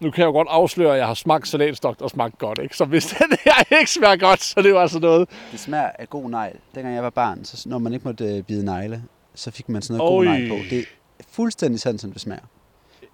Nu 0.00 0.10
kan 0.10 0.20
jeg 0.20 0.26
jo 0.26 0.32
godt 0.32 0.48
afsløre, 0.50 0.92
at 0.92 0.98
jeg 0.98 1.06
har 1.06 1.14
smagt 1.14 1.48
salatstok 1.48 2.00
og 2.00 2.10
smagt 2.10 2.38
godt, 2.38 2.58
ikke? 2.62 2.76
Så 2.76 2.84
hvis 2.84 3.06
det 3.30 3.40
her 3.44 3.78
ikke 3.78 3.90
smager 3.90 4.16
godt, 4.16 4.42
så 4.42 4.62
det 4.62 4.70
jo 4.70 4.78
altså 4.78 4.98
noget. 4.98 5.28
Det 5.52 5.60
smager 5.60 5.90
af 5.98 6.10
god 6.10 6.30
negl. 6.30 6.58
Dengang 6.74 6.94
jeg 6.94 7.02
var 7.02 7.10
barn, 7.10 7.44
så 7.44 7.68
når 7.68 7.78
man 7.78 7.92
ikke 7.92 8.04
måtte 8.04 8.24
øh, 8.24 8.42
bide 8.42 8.64
negle, 8.64 9.02
så 9.34 9.50
fik 9.50 9.68
man 9.68 9.82
sådan 9.82 9.98
noget 9.98 10.12
Oi. 10.12 10.26
god 10.26 10.34
negl 10.34 10.48
på. 10.48 10.56
Det 10.70 10.78
er 11.18 11.24
fuldstændig 11.28 11.80
sådan, 11.80 11.98
som 11.98 12.12
det 12.12 12.20
smager. 12.20 12.46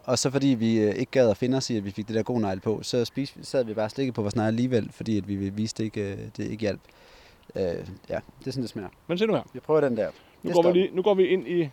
Og 0.05 0.19
så 0.19 0.31
fordi 0.31 0.47
vi 0.47 0.81
øh, 0.81 0.95
ikke 0.95 1.11
gad 1.11 1.31
at 1.31 1.37
finde 1.37 1.57
os 1.57 1.71
i, 1.71 1.77
at 1.77 1.85
vi 1.85 1.91
fik 1.91 2.09
det 2.09 2.17
der 2.17 2.23
god 2.23 2.41
negl 2.41 2.61
på, 2.61 2.83
så 2.83 3.05
spiste, 3.05 3.45
sad 3.45 3.65
vi 3.65 3.75
bare 3.75 3.91
slikket 3.91 4.15
på 4.15 4.23
vores 4.23 4.37
negle 4.37 4.49
alligevel, 4.49 4.93
fordi 4.93 5.19
at 5.19 5.29
vi 5.29 5.35
viste 5.35 5.85
ikke, 5.85 6.01
øh, 6.01 6.19
det 6.37 6.51
ikke 6.51 6.61
hjalp. 6.61 6.81
Øh, 7.55 7.63
ja, 7.63 8.19
det 8.39 8.47
er 8.47 8.51
sådan, 8.51 8.63
det 8.63 8.71
smager. 8.71 8.89
Men 9.07 9.19
se 9.19 9.27
nu 9.27 9.35
her. 9.35 9.43
Vi 9.53 9.61
prøver 9.61 9.81
den 9.81 9.97
der. 9.97 10.11
Nu 10.43 10.53
går, 10.53 10.63
vi 10.63 10.73
lige, 10.73 10.91
nu 10.93 11.03
går 11.03 11.15
vi 11.15 11.27
ind 11.27 11.49
i, 11.49 11.71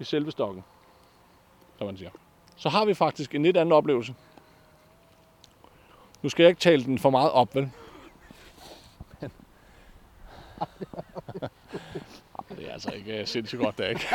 i 0.00 0.04
selve 0.04 0.30
stokken, 0.30 0.64
som 1.78 1.86
man 1.86 1.96
siger. 1.96 2.10
Så 2.56 2.68
har 2.68 2.84
vi 2.84 2.94
faktisk 2.94 3.34
en 3.34 3.42
lidt 3.42 3.56
anden 3.56 3.72
oplevelse. 3.72 4.14
Nu 6.22 6.28
skal 6.28 6.42
jeg 6.42 6.48
ikke 6.48 6.60
tale 6.60 6.84
den 6.84 6.98
for 6.98 7.10
meget 7.10 7.30
op, 7.30 7.54
vel? 7.54 7.70
det 12.56 12.68
er 12.68 12.72
altså 12.72 12.90
ikke 12.90 13.20
uh, 13.20 13.26
sindssygt 13.26 13.62
godt, 13.62 13.78
det 13.78 13.86
er 13.86 13.90
ikke. 13.90 14.06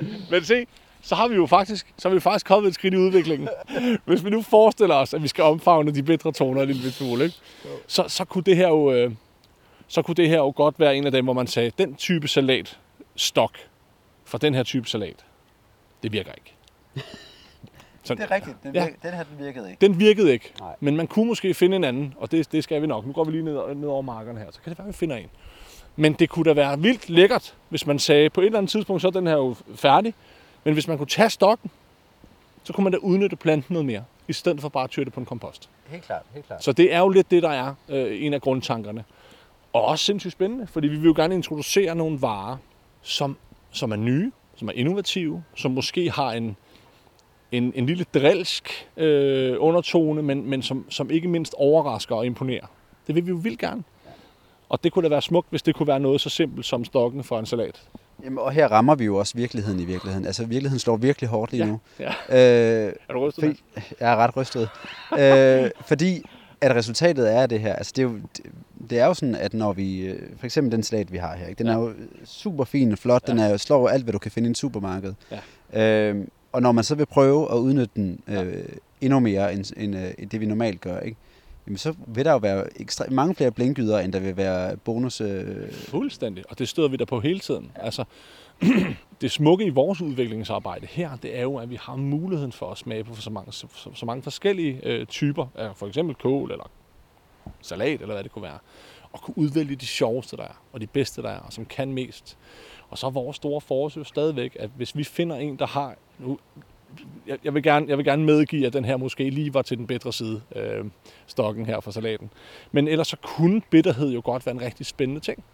Men 0.30 0.44
se, 0.44 0.66
så 1.02 1.14
har 1.14 1.28
vi 1.28 1.34
jo 1.34 1.46
faktisk, 1.46 1.94
så 1.96 2.08
har 2.08 2.14
vi 2.14 2.20
faktisk 2.20 2.46
kommet 2.46 2.68
et 2.68 2.74
skridt 2.74 2.94
i 2.94 2.96
udviklingen. 2.96 3.48
Hvis 4.04 4.24
vi 4.24 4.30
nu 4.30 4.42
forestiller 4.42 4.94
os, 4.94 5.14
at 5.14 5.22
vi 5.22 5.28
skal 5.28 5.44
omfavne 5.44 5.94
de 5.94 6.02
bedre 6.02 6.32
toner 6.32 6.62
en 6.62 6.68
lille 6.68 6.92
smule, 6.92 7.24
ikke? 7.24 7.36
Så, 7.86 8.04
så 8.08 8.24
kunne 8.24 8.44
det 8.44 8.56
her 8.56 8.68
jo, 8.68 8.92
øh, 8.92 9.12
så 9.90 10.02
kunne 10.02 10.14
det 10.14 10.28
her 10.28 10.36
jo 10.36 10.52
godt 10.56 10.80
være 10.80 10.96
en 10.96 11.06
af 11.06 11.12
dem, 11.12 11.24
hvor 11.24 11.32
man 11.32 11.46
sagde, 11.46 11.72
den 11.78 11.94
type 11.94 12.28
salat 12.28 12.78
stok 13.16 13.52
for 14.24 14.38
den 14.38 14.54
her 14.54 14.62
type 14.62 14.88
salat, 14.88 15.24
det 16.02 16.12
virker 16.12 16.32
ikke. 16.32 16.54
Sådan, 18.02 18.22
det 18.22 18.30
er 18.30 18.34
rigtigt. 18.34 18.56
Den, 18.62 18.74
ja. 18.74 18.88
den 19.02 19.12
her 19.12 19.22
den 19.22 19.44
virkede 19.44 19.70
ikke. 19.70 19.80
Den 19.80 20.00
virkede 20.00 20.32
ikke. 20.32 20.52
Nej. 20.60 20.74
Men 20.80 20.96
man 20.96 21.06
kunne 21.06 21.26
måske 21.26 21.54
finde 21.54 21.76
en 21.76 21.84
anden, 21.84 22.14
og 22.18 22.30
det, 22.30 22.52
det 22.52 22.64
skal 22.64 22.82
vi 22.82 22.86
nok. 22.86 23.06
Nu 23.06 23.12
går 23.12 23.24
vi 23.24 23.30
lige 23.32 23.44
ned, 23.44 23.74
ned 23.74 23.88
over 23.88 24.02
markerne 24.02 24.38
her, 24.38 24.46
så 24.50 24.60
kan 24.64 24.70
det 24.70 24.78
være, 24.78 24.88
at 24.88 24.94
vi 24.94 24.96
finder 24.96 25.16
en. 25.16 25.28
Men 25.96 26.12
det 26.12 26.28
kunne 26.28 26.44
da 26.44 26.52
være 26.52 26.80
vildt 26.80 27.10
lækkert, 27.10 27.54
hvis 27.68 27.86
man 27.86 27.98
sagde, 27.98 28.30
på 28.30 28.40
et 28.40 28.46
eller 28.46 28.58
andet 28.58 28.70
tidspunkt, 28.70 29.02
så 29.02 29.08
er 29.08 29.12
den 29.12 29.26
her 29.26 29.36
jo 29.36 29.56
færdig. 29.74 30.14
Men 30.64 30.74
hvis 30.74 30.88
man 30.88 30.98
kunne 30.98 31.06
tage 31.06 31.30
stokken, 31.30 31.70
så 32.64 32.72
kunne 32.72 32.84
man 32.84 32.92
da 32.92 32.98
udnytte 32.98 33.36
planten 33.36 33.72
noget 33.72 33.86
mere, 33.86 34.04
i 34.28 34.32
stedet 34.32 34.60
for 34.60 34.68
bare 34.68 34.84
at 34.84 34.90
tyre 34.90 35.04
det 35.04 35.12
på 35.12 35.20
en 35.20 35.26
kompost. 35.26 35.68
Helt 35.86 36.04
klart, 36.04 36.22
helt 36.34 36.46
klart. 36.46 36.64
Så 36.64 36.72
det 36.72 36.94
er 36.94 36.98
jo 36.98 37.08
lidt 37.08 37.30
det, 37.30 37.42
der 37.42 37.50
er 37.50 37.74
øh, 37.88 38.24
en 38.24 38.34
af 38.34 38.40
grundtankerne. 38.40 39.04
Og 39.72 39.84
også 39.84 40.04
sindssygt 40.04 40.32
spændende, 40.32 40.66
fordi 40.66 40.88
vi 40.88 40.96
vil 40.96 41.06
jo 41.06 41.14
gerne 41.16 41.34
introducere 41.34 41.94
nogle 41.94 42.22
varer, 42.22 42.56
som, 43.02 43.36
som 43.70 43.92
er 43.92 43.96
nye, 43.96 44.32
som 44.56 44.68
er 44.68 44.72
innovative, 44.72 45.42
som 45.54 45.70
måske 45.70 46.10
har 46.10 46.32
en, 46.32 46.56
en, 47.52 47.72
en 47.76 47.86
lille 47.86 48.04
drilsk 48.14 48.88
øh, 48.96 49.56
undertone, 49.58 50.22
men, 50.22 50.50
men 50.50 50.62
som, 50.62 50.86
som 50.88 51.10
ikke 51.10 51.28
mindst 51.28 51.54
overrasker 51.56 52.14
og 52.16 52.26
imponerer. 52.26 52.66
Det 53.06 53.14
vil 53.14 53.26
vi 53.26 53.30
jo 53.30 53.36
vildt 53.36 53.60
gerne. 53.60 53.82
Og 54.68 54.84
det 54.84 54.92
kunne 54.92 55.02
da 55.02 55.08
være 55.08 55.22
smukt, 55.22 55.46
hvis 55.50 55.62
det 55.62 55.74
kunne 55.74 55.86
være 55.86 56.00
noget 56.00 56.20
så 56.20 56.30
simpelt 56.30 56.66
som 56.66 56.84
stokken 56.84 57.24
for 57.24 57.38
en 57.38 57.46
salat. 57.46 57.82
Jamen, 58.24 58.38
og 58.38 58.52
her 58.52 58.68
rammer 58.68 58.94
vi 58.94 59.04
jo 59.04 59.16
også 59.16 59.36
virkeligheden 59.36 59.80
i 59.80 59.84
virkeligheden. 59.84 60.26
Altså, 60.26 60.44
virkeligheden 60.44 60.78
slår 60.78 60.96
virkelig 60.96 61.30
hårdt 61.30 61.52
lige 61.52 61.64
ja, 61.64 61.70
nu. 61.70 61.80
Ja. 61.98 62.86
Øh, 62.86 62.92
er 63.08 63.12
du 63.12 63.28
rystet? 63.28 63.44
Fordi, 63.44 63.94
jeg 64.00 64.12
er 64.12 64.16
ret 64.16 64.36
rystet. 64.36 64.68
øh, 65.18 65.70
fordi 65.86 66.22
at 66.60 66.76
resultatet 66.76 67.34
er 67.34 67.46
det 67.46 67.60
her. 67.60 67.74
Altså, 67.74 67.92
det 67.96 68.02
er 68.02 68.06
jo, 68.06 68.20
det 68.90 68.98
er 68.98 69.06
jo 69.06 69.14
sådan, 69.14 69.34
at 69.34 69.54
når 69.54 69.72
vi, 69.72 70.00
øh, 70.00 70.22
for 70.38 70.44
eksempel 70.46 70.72
den 70.72 70.82
salat, 70.82 71.12
vi 71.12 71.18
har 71.18 71.36
her, 71.36 71.46
ikke? 71.46 71.58
den 71.58 71.66
ja. 71.66 71.72
er 71.72 71.78
jo 71.78 71.92
super 72.24 72.64
fin 72.64 72.92
og 72.92 72.98
flot, 72.98 73.22
ja. 73.26 73.32
den 73.32 73.40
er 73.40 73.50
jo, 73.50 73.58
slår 73.58 73.88
alt, 73.88 74.04
hvad 74.04 74.12
du 74.12 74.18
kan 74.18 74.30
finde 74.30 74.46
i 74.46 74.50
en 74.50 74.54
supermarked. 74.54 75.14
Ja. 75.72 76.10
Øh, 76.10 76.26
og 76.52 76.62
når 76.62 76.72
man 76.72 76.84
så 76.84 76.94
vil 76.94 77.06
prøve 77.06 77.52
at 77.52 77.56
udnytte 77.56 77.90
den 77.96 78.20
øh, 78.28 78.34
ja. 78.34 78.42
endnu 79.00 79.20
mere, 79.20 79.52
end, 79.52 79.72
end, 79.76 79.96
øh, 79.96 80.10
end 80.18 80.30
det 80.30 80.40
vi 80.40 80.46
normalt 80.46 80.80
gør, 80.80 81.00
ikke? 81.00 81.16
Jamen 81.66 81.78
så 81.78 81.94
vil 82.06 82.24
der 82.24 82.32
jo 82.32 82.38
være 82.38 82.80
ekstra, 82.80 83.04
mange 83.10 83.34
flere 83.34 83.50
blinkyder, 83.50 83.98
end 83.98 84.12
der 84.12 84.20
vil 84.20 84.36
være 84.36 84.76
bonus. 84.76 85.20
Øh... 85.20 85.72
Fuldstændig, 85.72 86.44
og 86.50 86.58
det 86.58 86.68
støder 86.68 86.88
vi 86.88 86.96
der 86.96 87.04
på 87.04 87.20
hele 87.20 87.40
tiden. 87.40 87.70
Ja. 87.76 87.84
Altså, 87.84 88.04
det 89.20 89.30
smukke 89.30 89.64
i 89.64 89.70
vores 89.70 90.00
udviklingsarbejde 90.00 90.86
her, 90.86 91.16
det 91.16 91.38
er 91.38 91.42
jo, 91.42 91.56
at 91.56 91.70
vi 91.70 91.78
har 91.80 91.96
muligheden 91.96 92.52
for 92.52 92.70
at 92.70 92.78
smage 92.78 93.04
på 93.04 93.14
så 93.14 93.30
mange, 93.30 93.52
så, 93.52 93.66
så 93.94 94.06
mange 94.06 94.22
forskellige 94.22 94.80
øh, 94.82 95.06
typer 95.06 95.46
af 95.54 95.76
for 95.76 95.86
eksempel 95.86 96.14
kål 96.14 96.52
eller 96.52 96.70
salat, 97.60 98.00
eller 98.00 98.14
hvad 98.14 98.24
det 98.24 98.32
kunne 98.32 98.42
være. 98.42 98.58
Og 99.12 99.20
kunne 99.20 99.38
udvælge 99.38 99.76
de 99.76 99.86
sjoveste, 99.86 100.36
der 100.36 100.42
er, 100.42 100.62
og 100.72 100.80
de 100.80 100.86
bedste, 100.86 101.22
der 101.22 101.30
er, 101.30 101.38
og 101.38 101.52
som 101.52 101.64
kan 101.64 101.92
mest. 101.92 102.38
Og 102.88 102.98
så 102.98 103.06
er 103.06 103.10
vores 103.10 103.36
store 103.36 103.60
forsøg 103.60 104.06
stadigvæk, 104.06 104.56
at 104.60 104.70
hvis 104.76 104.96
vi 104.96 105.04
finder 105.04 105.36
en, 105.36 105.58
der 105.58 105.66
har... 105.66 105.94
Nu, 106.18 106.38
jeg, 107.26 107.38
jeg, 107.44 107.54
vil 107.54 107.62
gerne, 107.62 107.86
jeg 107.88 107.96
vil 107.96 108.04
gerne 108.04 108.24
medgive, 108.24 108.66
at 108.66 108.72
den 108.72 108.84
her 108.84 108.96
måske 108.96 109.30
lige 109.30 109.54
var 109.54 109.62
til 109.62 109.78
den 109.78 109.86
bedre 109.86 110.12
side, 110.12 110.42
øh, 110.56 110.84
stokken 111.26 111.66
her 111.66 111.80
for 111.80 111.90
salaten. 111.90 112.30
Men 112.72 112.88
ellers 112.88 113.08
så 113.08 113.16
kunne 113.16 113.62
bitterhed 113.70 114.10
jo 114.10 114.20
godt 114.24 114.46
være 114.46 114.54
en 114.54 114.60
rigtig 114.60 114.86
spændende 114.86 115.20
ting, 115.20 115.44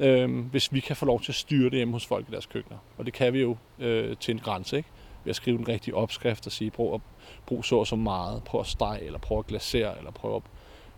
øh, 0.00 0.38
hvis 0.38 0.72
vi 0.72 0.80
kan 0.80 0.96
få 0.96 1.06
lov 1.06 1.20
til 1.20 1.32
at 1.32 1.36
styre 1.36 1.64
det 1.64 1.72
hjemme 1.72 1.92
hos 1.92 2.06
folk 2.06 2.28
i 2.28 2.32
deres 2.32 2.46
køkkener. 2.46 2.78
Og 2.98 3.06
det 3.06 3.14
kan 3.14 3.32
vi 3.32 3.40
jo 3.40 3.56
øh, 3.78 4.16
til 4.20 4.32
en 4.32 4.38
grænse, 4.38 4.76
ikke? 4.76 4.88
Ved 5.24 5.30
at 5.30 5.36
skrive 5.36 5.58
en 5.58 5.68
rigtig 5.68 5.94
opskrift 5.94 6.46
og 6.46 6.52
sige, 6.52 6.70
prøv 6.70 6.94
at 6.94 7.00
brug 7.46 7.64
så 7.64 7.76
og 7.76 7.86
så 7.86 7.96
meget, 7.96 8.44
prøv 8.44 8.60
at 8.60 8.66
stege, 8.66 9.02
eller 9.04 9.18
prøv 9.18 9.38
at 9.38 9.46
glasere, 9.46 9.98
eller 9.98 10.10
prøv 10.10 10.36
at 10.36 10.42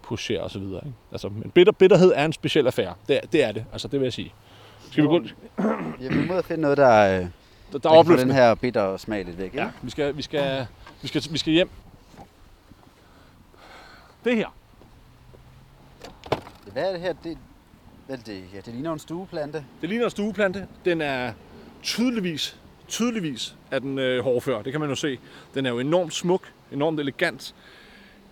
pushere 0.03 0.41
osv. 0.41 0.63
Ikke? 0.63 0.93
Altså, 1.13 1.29
men 1.29 1.51
bitter, 1.51 1.73
bitterhed 1.73 2.13
er 2.15 2.25
en 2.25 2.33
speciel 2.33 2.67
affære. 2.67 2.95
Det 3.09 3.17
er, 3.17 3.21
det 3.21 3.45
er 3.45 3.53
det, 3.53 3.65
altså 3.73 3.89
det 3.89 4.01
vil 4.01 4.07
jeg 4.07 4.13
sige. 4.13 4.33
Skal 4.91 5.05
vi 5.05 5.09
gå? 5.09 5.21
Ja, 6.01 6.09
vi 6.09 6.27
må 6.29 6.43
finde 6.43 6.63
noget, 6.63 6.79
der, 6.79 7.21
øh, 7.21 7.27
der, 7.75 7.81
der 7.81 7.91
er 7.91 7.99
opløftende. 7.99 8.33
den 8.33 8.41
her 8.41 8.55
bitter 8.55 8.97
smag 8.97 9.25
lidt 9.25 9.39
væk. 9.39 9.45
Ikke? 9.45 9.59
Ja, 9.59 9.71
vi 9.83 9.91
skal, 9.91 10.17
vi 10.17 10.23
skal, 10.23 10.67
vi 11.03 11.09
skal, 11.09 11.23
vi 11.31 11.39
skal 11.39 11.53
hjem. 11.53 11.71
Det 14.25 14.37
her, 14.37 14.49
Hvad 16.73 16.89
er 16.89 16.93
det 16.93 17.01
her? 17.01 17.13
Det, 17.25 17.39
hvad 18.07 18.19
er 18.19 18.23
det? 18.23 18.45
Ja, 18.55 18.61
det 18.61 18.75
ligner 18.75 18.93
en 18.93 18.99
stueplante. 18.99 19.65
det 19.81 19.89
ligner 19.89 20.05
en 20.05 20.11
stueplante. 20.11 20.69
Den 20.85 21.01
er 21.01 21.33
tydeligvis, 21.83 22.59
tydeligvis 22.89 23.57
er 23.71 23.79
den 23.79 23.99
øh, 23.99 24.25
hårdfør. 24.25 24.63
Det 24.63 24.73
kan 24.73 24.81
man 24.81 24.89
jo 24.89 24.95
se. 24.95 25.19
Den 25.55 25.67
er 25.67 25.71
jo 25.71 25.79
enormt 25.79 26.15
smuk, 26.15 26.53
enormt 26.73 27.01
elegant. 27.01 27.55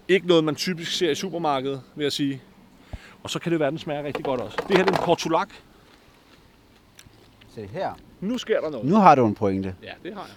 Ikke 0.08 0.26
noget, 0.26 0.44
man 0.44 0.54
typisk 0.54 0.92
ser 0.96 1.10
i 1.10 1.14
supermarkedet, 1.14 1.82
vil 1.94 2.02
jeg 2.02 2.12
sige. 2.12 2.42
Og 3.22 3.30
så 3.30 3.38
kan 3.38 3.52
det 3.52 3.60
være, 3.60 3.70
den 3.70 3.78
smager 3.78 4.02
rigtig 4.02 4.24
godt 4.24 4.40
også. 4.40 4.56
Det 4.68 4.76
her 4.76 4.84
det 4.84 4.94
er 4.94 4.98
en 4.98 5.04
portulak. 5.04 5.48
Se 7.54 7.66
her. 7.66 7.92
Nu 8.22 8.38
sker 8.38 8.60
der 8.60 8.70
noget. 8.70 8.86
Nu 8.86 8.96
har 8.96 9.14
du 9.14 9.26
en 9.26 9.34
pointe. 9.34 9.74
Ja, 9.82 9.92
det 10.02 10.14
har 10.14 10.26
jeg. 10.26 10.34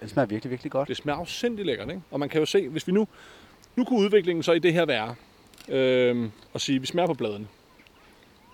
Den 0.00 0.08
smager 0.08 0.26
virkelig, 0.26 0.50
virkelig 0.50 0.72
godt. 0.72 0.88
Det 0.88 0.96
smager 0.96 1.24
sindssygt 1.24 1.66
lækkert, 1.66 1.88
ikke? 1.88 2.02
Og 2.10 2.20
man 2.20 2.28
kan 2.28 2.40
jo 2.40 2.46
se, 2.46 2.68
hvis 2.68 2.86
vi 2.86 2.92
nu... 2.92 3.08
Nu 3.76 3.84
kunne 3.84 3.98
udviklingen 3.98 4.42
så 4.42 4.52
i 4.52 4.58
det 4.58 4.72
her 4.72 4.84
være, 4.86 5.14
øhm, 5.68 6.30
at 6.54 6.60
sige, 6.60 6.76
at 6.76 6.82
vi 6.82 6.86
smager 6.86 7.06
på 7.06 7.14
bladene. 7.14 7.48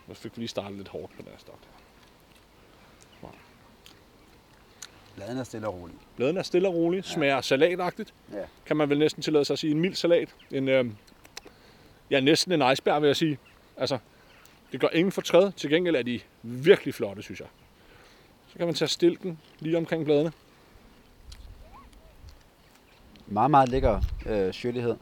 Nu 0.09 0.15
fik 0.15 0.37
vi 0.37 0.41
lige 0.41 0.49
startet 0.49 0.77
lidt 0.77 0.89
hårdt 0.89 1.17
på 1.17 1.23
den 1.23 1.29
her 1.31 1.39
stok. 1.39 1.59
der. 1.63 3.29
Bladen 5.17 5.39
er 5.39 5.45
stille 5.45 5.69
og 5.69 5.75
rolig. 5.75 5.97
Bladene 6.17 6.39
er 6.39 6.43
stille 6.43 6.69
og 6.69 6.75
rolige, 6.75 7.03
smager 7.03 7.41
salatagtigt. 7.41 8.15
Ja. 8.33 8.43
Kan 8.67 8.77
man 8.77 8.91
vel 8.91 8.99
næsten 8.99 9.23
tillade 9.23 9.45
sig 9.45 9.55
at 9.55 9.59
sige 9.59 9.71
en 9.71 9.81
mild 9.81 9.95
salat. 9.95 10.35
En, 10.51 10.69
øhm, 10.69 10.97
ja, 12.11 12.21
næsten 12.21 12.63
en 12.63 12.73
iceberg, 12.73 13.03
vil 13.03 13.07
jeg 13.07 13.17
sige. 13.17 13.39
Altså, 13.77 13.99
det 14.73 14.81
gør 14.81 14.89
ingen 14.93 15.13
fortræd. 15.13 15.53
Til 15.53 15.71
gengæld 15.71 15.97
er 15.97 16.03
de 16.03 16.21
virkelig 16.43 16.95
flotte, 16.95 17.23
synes 17.23 17.41
jeg. 17.41 17.49
Så 18.49 18.59
kan 18.59 18.67
man 18.67 18.75
tage 18.75 18.89
stilken 18.89 19.39
lige 19.61 19.77
omkring 19.77 20.05
bladene. 20.05 20.33
Meget, 23.27 23.51
meget 23.51 23.69
lækker 23.69 24.01
øh, 24.27 24.53
syrlighed. 24.53 24.97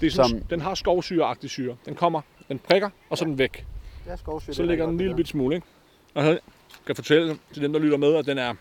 Det 0.00 0.06
er 0.06 0.10
sådan, 0.10 0.28
Som- 0.30 0.40
Den 0.40 0.60
har 0.60 0.74
skovsyreagtig 0.74 1.50
syre. 1.50 1.76
Den 1.86 1.94
kommer, 1.94 2.20
den 2.48 2.58
prikker, 2.58 2.90
og 3.10 3.18
så 3.18 3.24
er 3.24 3.28
den 3.28 3.38
væk. 3.38 3.66
Ja, 4.06 4.16
skovsyre. 4.16 4.54
Så 4.54 4.62
ligger 4.62 4.84
den 4.84 4.94
en 4.94 4.98
lille 4.98 5.14
bit 5.16 5.28
smule, 5.28 5.54
ikke? 5.54 5.66
Og 6.14 6.24
jeg 6.24 6.38
kan 6.86 6.94
fortælle 6.94 7.38
til 7.52 7.62
dem, 7.62 7.72
der 7.72 7.80
lytter 7.80 7.96
med, 7.96 8.14
at 8.14 8.26
den 8.26 8.38
er, 8.38 8.54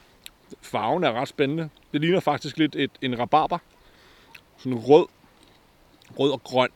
farven 0.62 1.04
er 1.04 1.12
ret 1.12 1.28
spændende. 1.28 1.70
Det 1.94 2.02
ligner 2.02 2.20
faktisk 2.20 2.58
lidt 2.58 2.76
et, 2.76 2.92
en 3.02 3.20
rabarber. 3.20 3.58
Sådan 4.58 4.76
rød, 4.80 5.06
rød 6.20 6.32
og 6.32 6.44
grøn. 6.44 6.70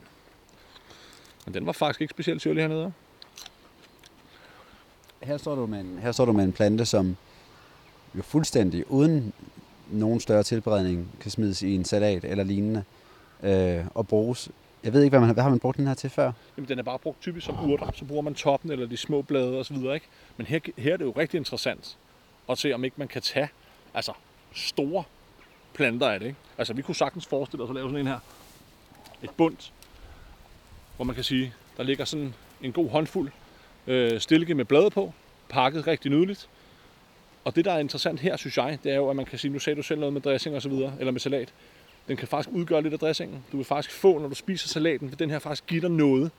Men 1.44 1.54
den 1.54 1.66
var 1.66 1.72
faktisk 1.72 2.00
ikke 2.00 2.10
specielt 2.10 2.40
syrlig 2.40 2.62
hernede. 2.62 2.92
Her 5.22 5.36
står, 5.36 5.54
du 5.54 5.66
med 5.66 5.80
en, 5.80 5.98
her 6.02 6.12
står 6.12 6.24
du 6.24 6.32
med 6.32 6.44
en 6.44 6.52
plante, 6.52 6.86
som 6.86 7.16
jo 8.14 8.22
fuldstændig 8.22 8.90
uden 8.90 9.32
nogen 9.90 10.20
større 10.20 10.42
tilberedning 10.42 11.08
kan 11.20 11.30
smides 11.30 11.62
i 11.62 11.74
en 11.74 11.84
salat 11.84 12.24
eller 12.24 12.44
lignende 12.44 12.84
øh, 13.42 13.84
og 13.94 14.08
bruges. 14.08 14.50
Jeg 14.84 14.92
ved 14.92 15.02
ikke, 15.02 15.18
hvad, 15.18 15.26
man, 15.26 15.34
hvad 15.34 15.42
har 15.42 15.50
man 15.50 15.58
brugt 15.58 15.76
den 15.76 15.86
her 15.86 15.94
til 15.94 16.10
før? 16.10 16.32
Jamen, 16.56 16.68
den 16.68 16.78
er 16.78 16.82
bare 16.82 16.98
brugt 16.98 17.20
typisk 17.20 17.46
som 17.46 17.70
urter. 17.70 17.90
Så 17.94 18.04
bruger 18.04 18.22
man 18.22 18.34
toppen 18.34 18.70
eller 18.70 18.86
de 18.86 18.96
små 18.96 19.22
blade 19.22 19.58
osv. 19.58 19.76
Ikke? 19.76 20.06
Men 20.36 20.46
her, 20.46 20.60
her 20.78 20.92
er 20.92 20.96
det 20.96 21.04
jo 21.04 21.12
rigtig 21.16 21.38
interessant 21.38 21.96
at 22.48 22.58
se, 22.58 22.72
om 22.72 22.84
ikke 22.84 22.96
man 22.98 23.08
kan 23.08 23.22
tage 23.22 23.48
altså, 23.94 24.12
store 24.54 25.04
planter 25.74 26.08
af 26.08 26.20
det. 26.20 26.26
Ikke? 26.26 26.38
Altså, 26.58 26.74
vi 26.74 26.82
kunne 26.82 26.94
sagtens 26.94 27.26
forestille 27.26 27.64
os 27.64 27.70
at 27.70 27.74
lave 27.74 27.88
sådan 27.88 28.00
en 28.00 28.06
her. 28.06 28.18
Et 29.22 29.30
bundt, 29.30 29.72
hvor 30.96 31.04
man 31.04 31.14
kan 31.14 31.24
sige, 31.24 31.54
der 31.76 31.82
ligger 31.82 32.04
sådan 32.04 32.34
en 32.62 32.72
god 32.72 32.90
håndfuld 32.90 33.30
øh, 33.86 34.20
stilke 34.20 34.54
med 34.54 34.64
blade 34.64 34.90
på, 34.90 35.12
pakket 35.48 35.86
rigtig 35.86 36.10
nydeligt. 36.10 36.48
Og 37.44 37.56
det, 37.56 37.64
der 37.64 37.72
er 37.72 37.78
interessant 37.78 38.20
her, 38.20 38.36
synes 38.36 38.56
jeg, 38.56 38.78
det 38.84 38.92
er 38.92 38.96
jo, 38.96 39.10
at 39.10 39.16
man 39.16 39.24
kan 39.24 39.38
sige, 39.38 39.52
nu 39.52 39.58
sagde 39.58 39.76
du 39.76 39.82
selv 39.82 40.00
noget 40.00 40.12
med 40.12 40.20
dressing 40.20 40.56
og 40.56 40.62
så 40.62 40.68
videre, 40.68 40.92
eller 40.98 41.12
med 41.12 41.20
salat. 41.20 41.52
Den 42.08 42.16
kan 42.16 42.28
faktisk 42.28 42.48
udgøre 42.52 42.82
lidt 42.82 42.92
af 42.94 43.00
dressingen. 43.00 43.44
Du 43.52 43.56
vil 43.56 43.66
faktisk 43.66 43.94
få, 43.94 44.18
når 44.18 44.28
du 44.28 44.34
spiser 44.34 44.68
salaten, 44.68 45.10
vil 45.10 45.18
den 45.18 45.30
her 45.30 45.38
faktisk 45.38 45.66
give 45.66 45.80
dig 45.80 45.90
noget, 45.90 46.30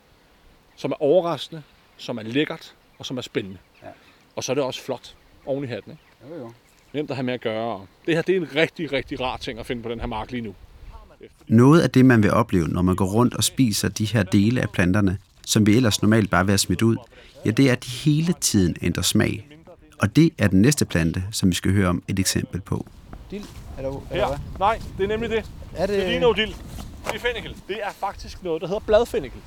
som 0.76 0.92
er 0.92 1.02
overraskende, 1.02 1.64
som 1.98 2.18
er 2.18 2.24
lækkert 2.24 2.76
og 3.00 3.06
som 3.06 3.18
er 3.18 3.22
spændende. 3.22 3.58
Ja. 3.84 3.88
Og 4.36 4.44
så 4.44 4.52
er 4.52 4.54
det 4.54 4.64
også 4.64 4.82
flot 4.82 5.16
oven 5.46 5.64
i 5.64 5.68
hatten. 5.68 5.92
Ikke? 5.92 6.36
Jo, 6.36 6.42
jo. 6.42 6.52
Nemt 6.94 7.10
at 7.10 7.16
have 7.16 7.24
med 7.24 7.34
at 7.34 7.42
gøre. 7.42 7.86
Det 8.06 8.16
her 8.16 8.22
det 8.22 8.36
er 8.36 8.40
en 8.40 8.56
rigtig, 8.56 8.92
rigtig 8.92 9.22
rar 9.22 9.38
ting 9.38 9.60
at 9.60 9.66
finde 9.66 9.84
på 9.84 9.90
den 9.90 10.00
her 10.00 10.08
mark 10.08 10.32
lige 10.32 10.42
nu. 10.42 10.56
Noget 11.48 11.82
af 11.82 11.90
det, 11.90 12.06
man 12.06 12.24
vil 12.24 12.32
opleve, 12.32 12.68
når 12.68 12.82
man 12.82 12.96
går 12.96 13.06
rundt 13.06 13.34
og 13.34 13.44
spiser 13.44 13.90
de 13.90 14.06
her 14.06 14.24
dele 14.24 14.62
af 14.62 14.70
planterne, 14.70 15.18
som 15.46 15.66
vi 15.66 15.76
ellers 15.76 16.02
normalt 16.02 16.30
bare 16.30 16.46
vil 16.46 16.52
have 16.52 16.58
smidt 16.58 16.82
ud, 16.82 16.98
ja, 17.48 17.52
det 17.52 17.68
er, 17.68 17.72
at 17.72 17.84
de 17.84 17.90
hele 17.90 18.34
tiden 18.34 18.76
ændrer 18.82 19.04
smag. 19.04 19.48
Og 20.00 20.16
det 20.16 20.34
er 20.38 20.48
den 20.48 20.62
næste 20.62 20.86
plante, 20.86 21.24
som 21.32 21.50
vi 21.50 21.56
skal 21.56 21.72
høre 21.72 21.90
om 21.90 22.04
et 22.08 22.20
eksempel 22.20 22.62
på. 22.62 22.88
Dild? 23.32 23.46
Eller, 23.78 24.02
Her. 24.12 24.40
Nej, 24.60 24.82
det 24.98 25.04
er 25.04 25.08
nemlig 25.08 25.30
det. 25.30 25.52
Er 25.76 25.86
det, 25.88 26.00
Det 26.00 26.10
ligner 26.10 26.28
jo 26.28 26.34
dild. 26.34 26.54
Det 27.06 27.16
er 27.16 27.20
fennikel. 27.20 27.56
Det 27.68 27.84
er 27.84 27.92
faktisk 27.92 28.44
noget, 28.44 28.62
der 28.62 28.68
hedder 28.68 28.80
bladfennikel. 28.80 29.40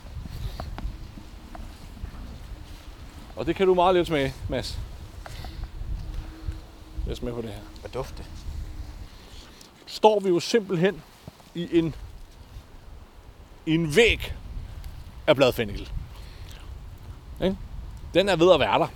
Og 3.36 3.46
det 3.46 3.56
kan 3.56 3.66
du 3.66 3.74
meget 3.74 3.94
let 3.94 4.06
smage, 4.06 4.34
Mads. 4.48 4.78
Jeg 7.06 7.16
smage 7.16 7.34
på 7.34 7.42
det 7.42 7.50
her. 7.50 7.60
Hvad 7.80 7.90
dufte? 7.90 8.24
står 9.86 10.20
vi 10.20 10.28
jo 10.28 10.40
simpelthen 10.40 11.02
i 11.54 11.78
en, 11.78 11.94
i 13.66 13.74
en 13.74 13.96
væg 13.96 14.34
af 15.26 15.36
bladfennikel. 15.36 15.88
Ikke? 17.42 17.56
Den 18.14 18.28
er 18.28 18.36
ved 18.36 18.52
at 18.52 18.60
være 18.60 18.78
der. 18.78 18.88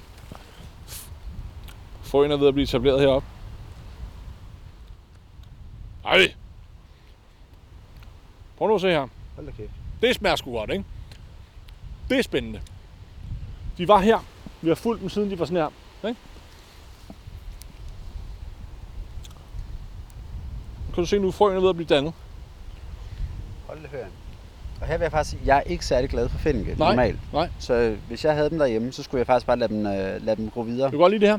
Frøen 2.02 2.30
er 2.30 2.37
ved 2.37 2.49
at 2.49 2.54
blive 2.54 2.64
etableret 2.64 3.00
heroppe. 3.00 3.28
Ej! 6.04 6.35
Prøv 8.56 8.68
nu 8.68 8.75
at 8.75 8.80
se 8.80 8.88
her. 8.90 9.09
Hold 9.35 9.47
da 9.47 9.52
kæft. 9.52 9.71
Det 10.02 10.14
smager 10.14 10.37
sgu 10.37 10.52
godt, 10.52 10.71
ikke? 10.71 10.85
Det 12.09 12.18
er 12.18 12.23
spændende. 12.23 12.61
De 13.78 13.88
var 13.88 14.00
her. 14.00 14.18
Vi 14.62 14.68
har 14.68 14.75
fulgt 14.75 15.00
dem 15.00 15.09
siden 15.09 15.30
de 15.30 15.38
var 15.38 15.44
sådan 15.44 15.62
her. 15.62 16.09
Ikke? 16.09 16.21
Kan 20.94 21.02
du 21.02 21.06
se 21.06 21.18
nu, 21.18 21.30
frøene 21.30 21.56
er 21.56 21.61
ved 21.61 21.68
at 21.68 21.76
blive 21.76 21.88
dannet? 21.88 22.12
Hold 23.66 23.83
da 23.83 23.88
høren. 23.88 24.12
Og 24.81 24.87
her 24.87 24.99
vil 24.99 25.04
jeg 25.04 25.11
faktisk 25.12 25.31
sige, 25.31 25.43
jeg 25.45 25.57
er 25.57 25.61
ikke 25.61 25.87
særlig 25.87 26.11
glad 26.11 26.28
for 26.28 26.38
fennikel 26.38 26.78
Nej. 26.78 26.88
normalt. 26.88 27.19
Nej. 27.33 27.49
Så 27.59 27.75
øh, 27.75 27.97
hvis 28.09 28.25
jeg 28.25 28.35
havde 28.35 28.50
dem 28.50 28.59
derhjemme, 28.59 28.93
så 28.93 29.02
skulle 29.02 29.19
jeg 29.19 29.26
faktisk 29.26 29.47
bare 29.47 29.59
lade 29.59 29.75
dem, 29.75 29.87
øh, 29.87 30.26
lade 30.26 30.37
dem 30.37 30.50
gro 30.50 30.61
videre. 30.61 30.87
Du 30.87 30.90
kan 30.90 30.99
godt 30.99 31.12
lide 31.12 31.21
det 31.21 31.28
her. 31.28 31.38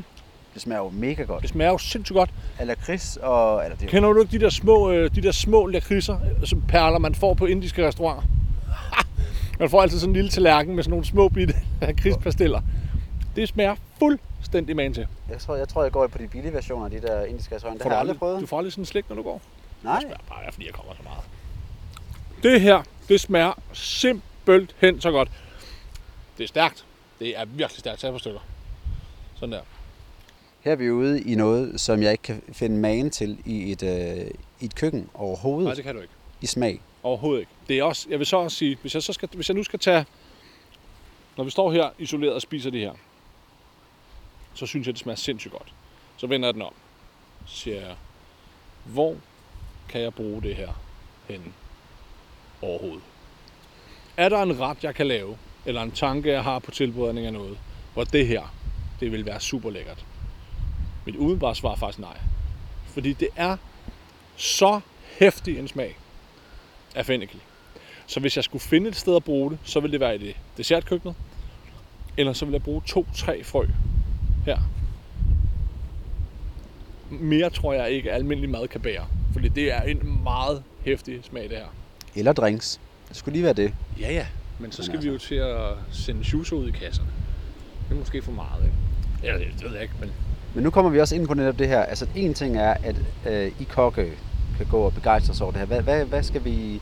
Det 0.54 0.62
smager 0.62 0.82
jo 0.82 0.90
mega 0.90 1.22
godt. 1.22 1.42
Det 1.42 1.50
smager 1.50 1.70
jo 1.70 1.78
sindssygt 1.78 2.16
godt. 2.16 2.30
Eller 2.60 2.74
kris 2.74 3.18
og... 3.22 3.64
Eller 3.64 3.76
det, 3.76 3.88
Kender 3.88 4.12
du 4.12 4.20
ikke 4.20 4.38
de 4.38 4.44
der 4.44 4.50
små, 4.50 4.90
øh, 4.90 5.10
de 5.14 5.22
der 5.22 5.32
små 5.32 5.66
lakridser, 5.66 6.18
øh, 6.40 6.46
som 6.46 6.62
perler, 6.68 6.98
man 6.98 7.14
får 7.14 7.34
på 7.34 7.46
indiske 7.46 7.86
restauranter? 7.86 8.22
man 9.60 9.70
får 9.70 9.82
altid 9.82 9.98
sådan 9.98 10.10
en 10.10 10.14
lille 10.14 10.30
tallerken 10.30 10.74
med 10.74 10.82
sådan 10.82 10.90
nogle 10.90 11.04
små 11.04 11.28
bitte 11.28 11.54
lakridspasteller. 11.82 12.60
Det 13.36 13.48
smager 13.48 13.74
fuldstændig 13.98 14.76
man 14.76 14.94
til. 14.94 15.06
jeg, 15.30 15.38
tror, 15.38 15.56
jeg 15.56 15.68
tror, 15.68 15.82
jeg 15.82 15.92
går 15.92 16.06
på 16.06 16.18
de 16.18 16.28
billige 16.28 16.52
versioner 16.52 16.84
af 16.84 16.90
de 16.90 17.00
der 17.00 17.24
indiske 17.24 17.54
restauranter. 17.54 17.84
Det 17.84 17.92
har 17.92 17.96
jeg 17.96 18.00
aldrig 18.00 18.18
prøvet. 18.18 18.40
Du 18.40 18.46
får 18.46 18.58
aldrig 18.58 18.72
sådan 18.72 18.82
en 18.82 18.86
slik, 18.86 19.04
når 19.08 19.16
du 19.16 19.22
går. 19.22 19.40
Nej. 19.82 19.94
Det 19.94 20.02
smager 20.02 20.16
bare, 20.28 20.52
fordi 20.52 20.66
jeg 20.66 20.74
kommer 20.74 20.92
så 20.94 21.02
meget. 21.02 21.22
Det 22.42 22.60
her, 22.60 22.82
det 23.08 23.20
smager 23.20 23.52
simpelthen 23.72 25.00
så 25.00 25.10
godt. 25.10 25.30
Det 26.38 26.44
er 26.44 26.48
stærkt. 26.48 26.84
Det 27.18 27.38
er 27.38 27.44
virkelig 27.44 27.80
stærkt. 27.80 28.00
Tag 28.00 28.12
på 28.12 28.18
stykker. 28.18 28.40
Sådan 29.34 29.52
der. 29.52 29.60
Her 30.60 30.72
er 30.72 30.76
vi 30.76 30.90
ude 30.90 31.22
i 31.22 31.34
noget, 31.34 31.80
som 31.80 32.02
jeg 32.02 32.12
ikke 32.12 32.22
kan 32.22 32.42
finde 32.52 32.76
magen 32.76 33.10
til 33.10 33.38
i 33.44 33.72
et, 33.72 33.82
øh, 33.82 34.30
i 34.60 34.64
et 34.64 34.74
køkken 34.74 35.10
overhovedet 35.14 35.64
Nej, 35.66 35.74
det 35.74 35.84
kan 35.84 35.94
du 35.94 36.00
ikke. 36.00 36.14
i 36.40 36.46
smag. 36.46 36.80
Overhovedet 37.02 37.40
ikke. 37.40 37.52
Det 37.68 37.78
er 37.78 37.82
også, 37.82 38.06
jeg 38.10 38.18
vil 38.18 38.26
så 38.26 38.36
også 38.36 38.56
sige, 38.56 38.78
hvis 38.80 38.94
jeg, 38.94 39.02
så 39.02 39.12
skal, 39.12 39.28
hvis 39.34 39.48
jeg 39.48 39.56
nu 39.56 39.62
skal 39.64 39.78
tage, 39.78 40.06
når 41.36 41.44
vi 41.44 41.50
står 41.50 41.72
her 41.72 41.90
isoleret 41.98 42.34
og 42.34 42.42
spiser 42.42 42.70
det 42.70 42.80
her, 42.80 42.92
så 44.54 44.66
synes 44.66 44.86
jeg, 44.86 44.94
det 44.94 45.00
smager 45.00 45.16
sindssygt 45.16 45.52
godt. 45.52 45.72
Så 46.16 46.26
vender 46.26 46.48
jeg 46.48 46.54
den 46.54 46.62
om. 46.62 46.74
Så 47.46 47.56
siger 47.56 47.80
jeg, 47.80 47.96
hvor 48.84 49.16
kan 49.88 50.00
jeg 50.00 50.14
bruge 50.14 50.42
det 50.42 50.56
her 50.56 50.72
henne 51.28 51.52
overhovedet? 52.62 53.02
Er 54.16 54.28
der 54.28 54.42
en 54.42 54.60
ret, 54.60 54.84
jeg 54.84 54.94
kan 54.94 55.06
lave, 55.06 55.36
eller 55.66 55.82
en 55.82 55.90
tanke, 55.90 56.32
jeg 56.32 56.42
har 56.42 56.58
på 56.58 56.70
tilberedning 56.70 57.26
af 57.26 57.32
noget, 57.32 57.58
hvor 57.94 58.04
det 58.04 58.26
her, 58.26 58.54
det 59.00 59.12
vil 59.12 59.26
være 59.26 59.40
super 59.40 59.70
lækkert? 59.70 60.04
Mit 61.06 61.16
udenbare 61.16 61.54
svar 61.54 61.72
er 61.72 61.76
faktisk 61.76 61.98
nej. 61.98 62.18
Fordi 62.86 63.12
det 63.12 63.28
er 63.36 63.56
så 64.36 64.80
hæftig 65.18 65.58
en 65.58 65.68
smag 65.68 65.98
af 66.94 67.06
fennikel. 67.06 67.40
Så 68.06 68.20
hvis 68.20 68.36
jeg 68.36 68.44
skulle 68.44 68.62
finde 68.62 68.88
et 68.88 68.96
sted 68.96 69.16
at 69.16 69.24
bruge 69.24 69.50
det, 69.50 69.58
så 69.64 69.80
ville 69.80 69.92
det 69.92 70.00
være 70.00 70.14
i 70.14 70.18
det 70.18 70.36
dessertkøkkenet. 70.56 71.16
Eller 72.16 72.32
så 72.32 72.44
ville 72.44 72.54
jeg 72.54 72.62
bruge 72.62 72.82
to-tre 72.86 73.44
frø 73.44 73.66
her. 74.44 74.58
Mere 77.10 77.50
tror 77.50 77.72
jeg 77.72 77.90
ikke, 77.90 78.12
almindelig 78.12 78.50
mad 78.50 78.68
kan 78.68 78.80
bære. 78.80 79.06
Fordi 79.32 79.48
det 79.48 79.72
er 79.72 79.82
en 79.82 80.22
meget 80.22 80.62
hæftig 80.84 81.24
smag, 81.24 81.42
det 81.42 81.58
her. 81.58 81.66
Eller 82.16 82.32
drinks. 82.32 82.80
Det 83.08 83.16
skulle 83.16 83.32
lige 83.32 83.44
være 83.44 83.52
det. 83.52 83.74
Ja, 84.00 84.12
ja. 84.12 84.26
Men 84.58 84.72
så 84.72 84.82
Men 84.82 84.84
skal 84.84 84.96
altså- 84.96 85.08
vi 85.08 85.12
jo 85.12 85.18
til 85.18 85.34
at 85.34 85.72
sende 85.90 86.24
shuso 86.24 86.56
ud 86.56 86.68
i 86.68 86.70
kasserne. 86.70 87.08
Det 87.88 87.94
er 87.94 87.98
måske 87.98 88.22
for 88.22 88.32
meget, 88.32 88.64
ikke? 88.64 88.76
Ja, 89.22 89.38
det, 89.38 89.46
det 89.54 89.64
ved 89.64 89.72
jeg 89.72 89.82
ikke, 89.82 89.94
men... 90.00 90.10
Men 90.54 90.64
nu 90.64 90.70
kommer 90.70 90.90
vi 90.90 91.00
også 91.00 91.14
ind 91.14 91.26
på 91.26 91.34
netop 91.34 91.58
det 91.58 91.68
her. 91.68 91.82
Altså, 91.82 92.06
en 92.16 92.34
ting 92.34 92.56
er, 92.56 92.74
at 92.82 92.96
øh, 93.26 93.52
I 93.60 93.64
kokke 93.64 94.12
kan 94.56 94.66
gå 94.66 94.78
og 94.78 94.94
begejstre 94.94 95.34
sig 95.34 95.44
over 95.44 95.52
det 95.52 95.58
her. 95.58 95.66
Hvad, 95.66 95.82
hvad, 95.82 96.04
hvad 96.04 96.22
skal 96.22 96.44
vi... 96.44 96.80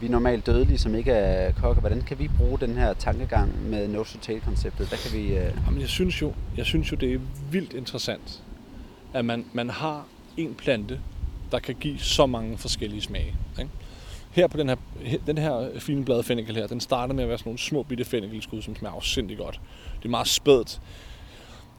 Vi 0.00 0.06
er 0.06 0.10
normalt 0.10 0.46
dødelige, 0.46 0.78
som 0.78 0.94
ikke 0.94 1.12
er 1.12 1.52
kokke. 1.52 1.80
Hvordan 1.80 2.00
kan 2.02 2.18
vi 2.18 2.28
bruge 2.28 2.58
den 2.58 2.74
her 2.76 2.94
tankegang 2.94 3.68
med 3.70 4.04
to 4.04 4.18
tail 4.22 4.40
konceptet? 4.40 4.88
Hvad 4.88 4.98
kan 4.98 5.18
vi... 5.18 5.26
Øh... 5.36 5.52
Jamen, 5.66 5.80
jeg 5.80 5.88
synes 5.88 6.22
jo, 6.22 6.34
jeg 6.56 6.66
synes 6.66 6.92
jo 6.92 6.96
det 6.96 7.14
er 7.14 7.18
vildt 7.50 7.72
interessant, 7.72 8.42
at 9.14 9.24
man, 9.24 9.44
man 9.52 9.70
har 9.70 10.06
en 10.36 10.54
plante, 10.54 11.00
der 11.52 11.58
kan 11.58 11.74
give 11.74 11.98
så 11.98 12.26
mange 12.26 12.58
forskellige 12.58 13.02
smage. 13.02 13.34
Ikke? 13.58 13.70
Her 14.30 14.46
på 14.46 14.56
den 14.56 14.68
her, 14.68 14.76
den 15.26 15.38
her 15.38 15.70
fine 15.78 16.04
blade 16.04 16.22
fennikel 16.22 16.56
her, 16.56 16.66
den 16.66 16.80
starter 16.80 17.14
med 17.14 17.22
at 17.22 17.28
være 17.28 17.38
sådan 17.38 17.48
nogle 17.48 17.58
små 17.58 17.82
bitte 17.82 18.04
fennikelskud, 18.04 18.62
som 18.62 18.76
smager 18.76 18.94
afsindig 18.94 19.38
godt. 19.38 19.60
Det 19.98 20.04
er 20.04 20.10
meget 20.10 20.28
spædt. 20.28 20.80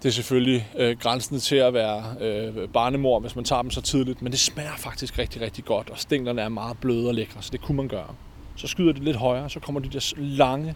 Det 0.03 0.10
er 0.10 0.13
selvfølgelig 0.13 0.68
øh, 0.77 0.98
grænsen 0.98 1.39
til 1.39 1.56
at 1.56 1.74
være 1.74 2.03
øh, 2.22 2.70
barnemor, 2.70 3.20
hvis 3.20 3.36
man 3.36 3.46
tager 3.46 3.62
dem 3.62 3.72
så 3.72 3.82
tidligt, 3.82 4.22
men 4.22 4.32
det 4.32 4.39
smager 4.39 4.75
faktisk 4.77 5.20
rigtig, 5.20 5.41
rigtig 5.41 5.65
godt, 5.65 5.89
og 5.89 5.98
stænglerne 5.98 6.41
er 6.41 6.50
meget 6.50 6.77
bløde 6.77 7.08
og 7.08 7.13
lækre, 7.13 7.41
så 7.41 7.50
det 7.51 7.62
kunne 7.62 7.77
man 7.77 7.88
gøre. 7.88 8.15
Så 8.56 8.68
skyder 8.68 8.94
det 8.94 9.03
lidt 9.03 9.18
højere, 9.18 9.50
så 9.50 9.60
kommer 9.60 9.82
de 9.82 9.89
der 9.89 10.13
lange, 10.18 10.75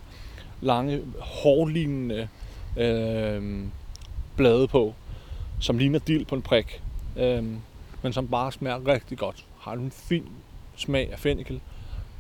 lange, 0.62 1.01
hårlignende 1.20 2.27
øh, 2.77 3.63
blade 4.36 4.68
på, 4.68 4.94
som 5.60 5.77
ligner 5.77 6.00
dild 6.00 6.25
på 6.25 6.36
en 6.36 6.42
prik, 6.42 6.82
øh, 7.18 7.44
men 8.01 8.13
som 8.13 8.27
bare 8.27 8.51
smager 8.51 8.88
rigtig 8.88 9.18
godt. 9.18 9.46
Har 9.60 9.74
en 9.74 9.92
fin 9.92 10.27
smag 10.75 11.12
af 11.12 11.20
fennikel, 11.20 11.62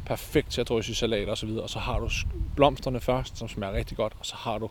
perfekt 0.05 0.51
til 0.51 0.61
at 0.61 0.69
drysse 0.69 0.91
i 0.91 0.95
salat 0.95 1.29
og 1.29 1.37
så 1.37 1.45
videre. 1.45 1.63
Og 1.63 1.69
så 1.69 1.79
har 1.79 1.99
du 1.99 2.09
blomsterne 2.55 2.99
først, 2.99 3.37
som 3.37 3.47
smager 3.47 3.73
rigtig 3.73 3.97
godt, 3.97 4.13
og 4.19 4.25
så 4.25 4.35
har 4.35 4.57
du 4.57 4.69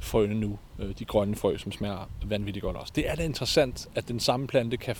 frøene 0.00 0.34
nu, 0.34 0.58
øh, 0.78 0.94
de 0.98 1.04
grønne 1.04 1.36
frø, 1.36 1.56
som 1.56 1.72
smager 1.72 2.10
vanvittigt 2.24 2.62
godt 2.62 2.76
også. 2.76 2.92
Det 2.96 3.10
er 3.10 3.14
da 3.14 3.22
interessant, 3.22 3.88
at 3.94 4.08
den 4.08 4.20
samme 4.20 4.46
plante 4.46 4.76
kan 4.76 4.96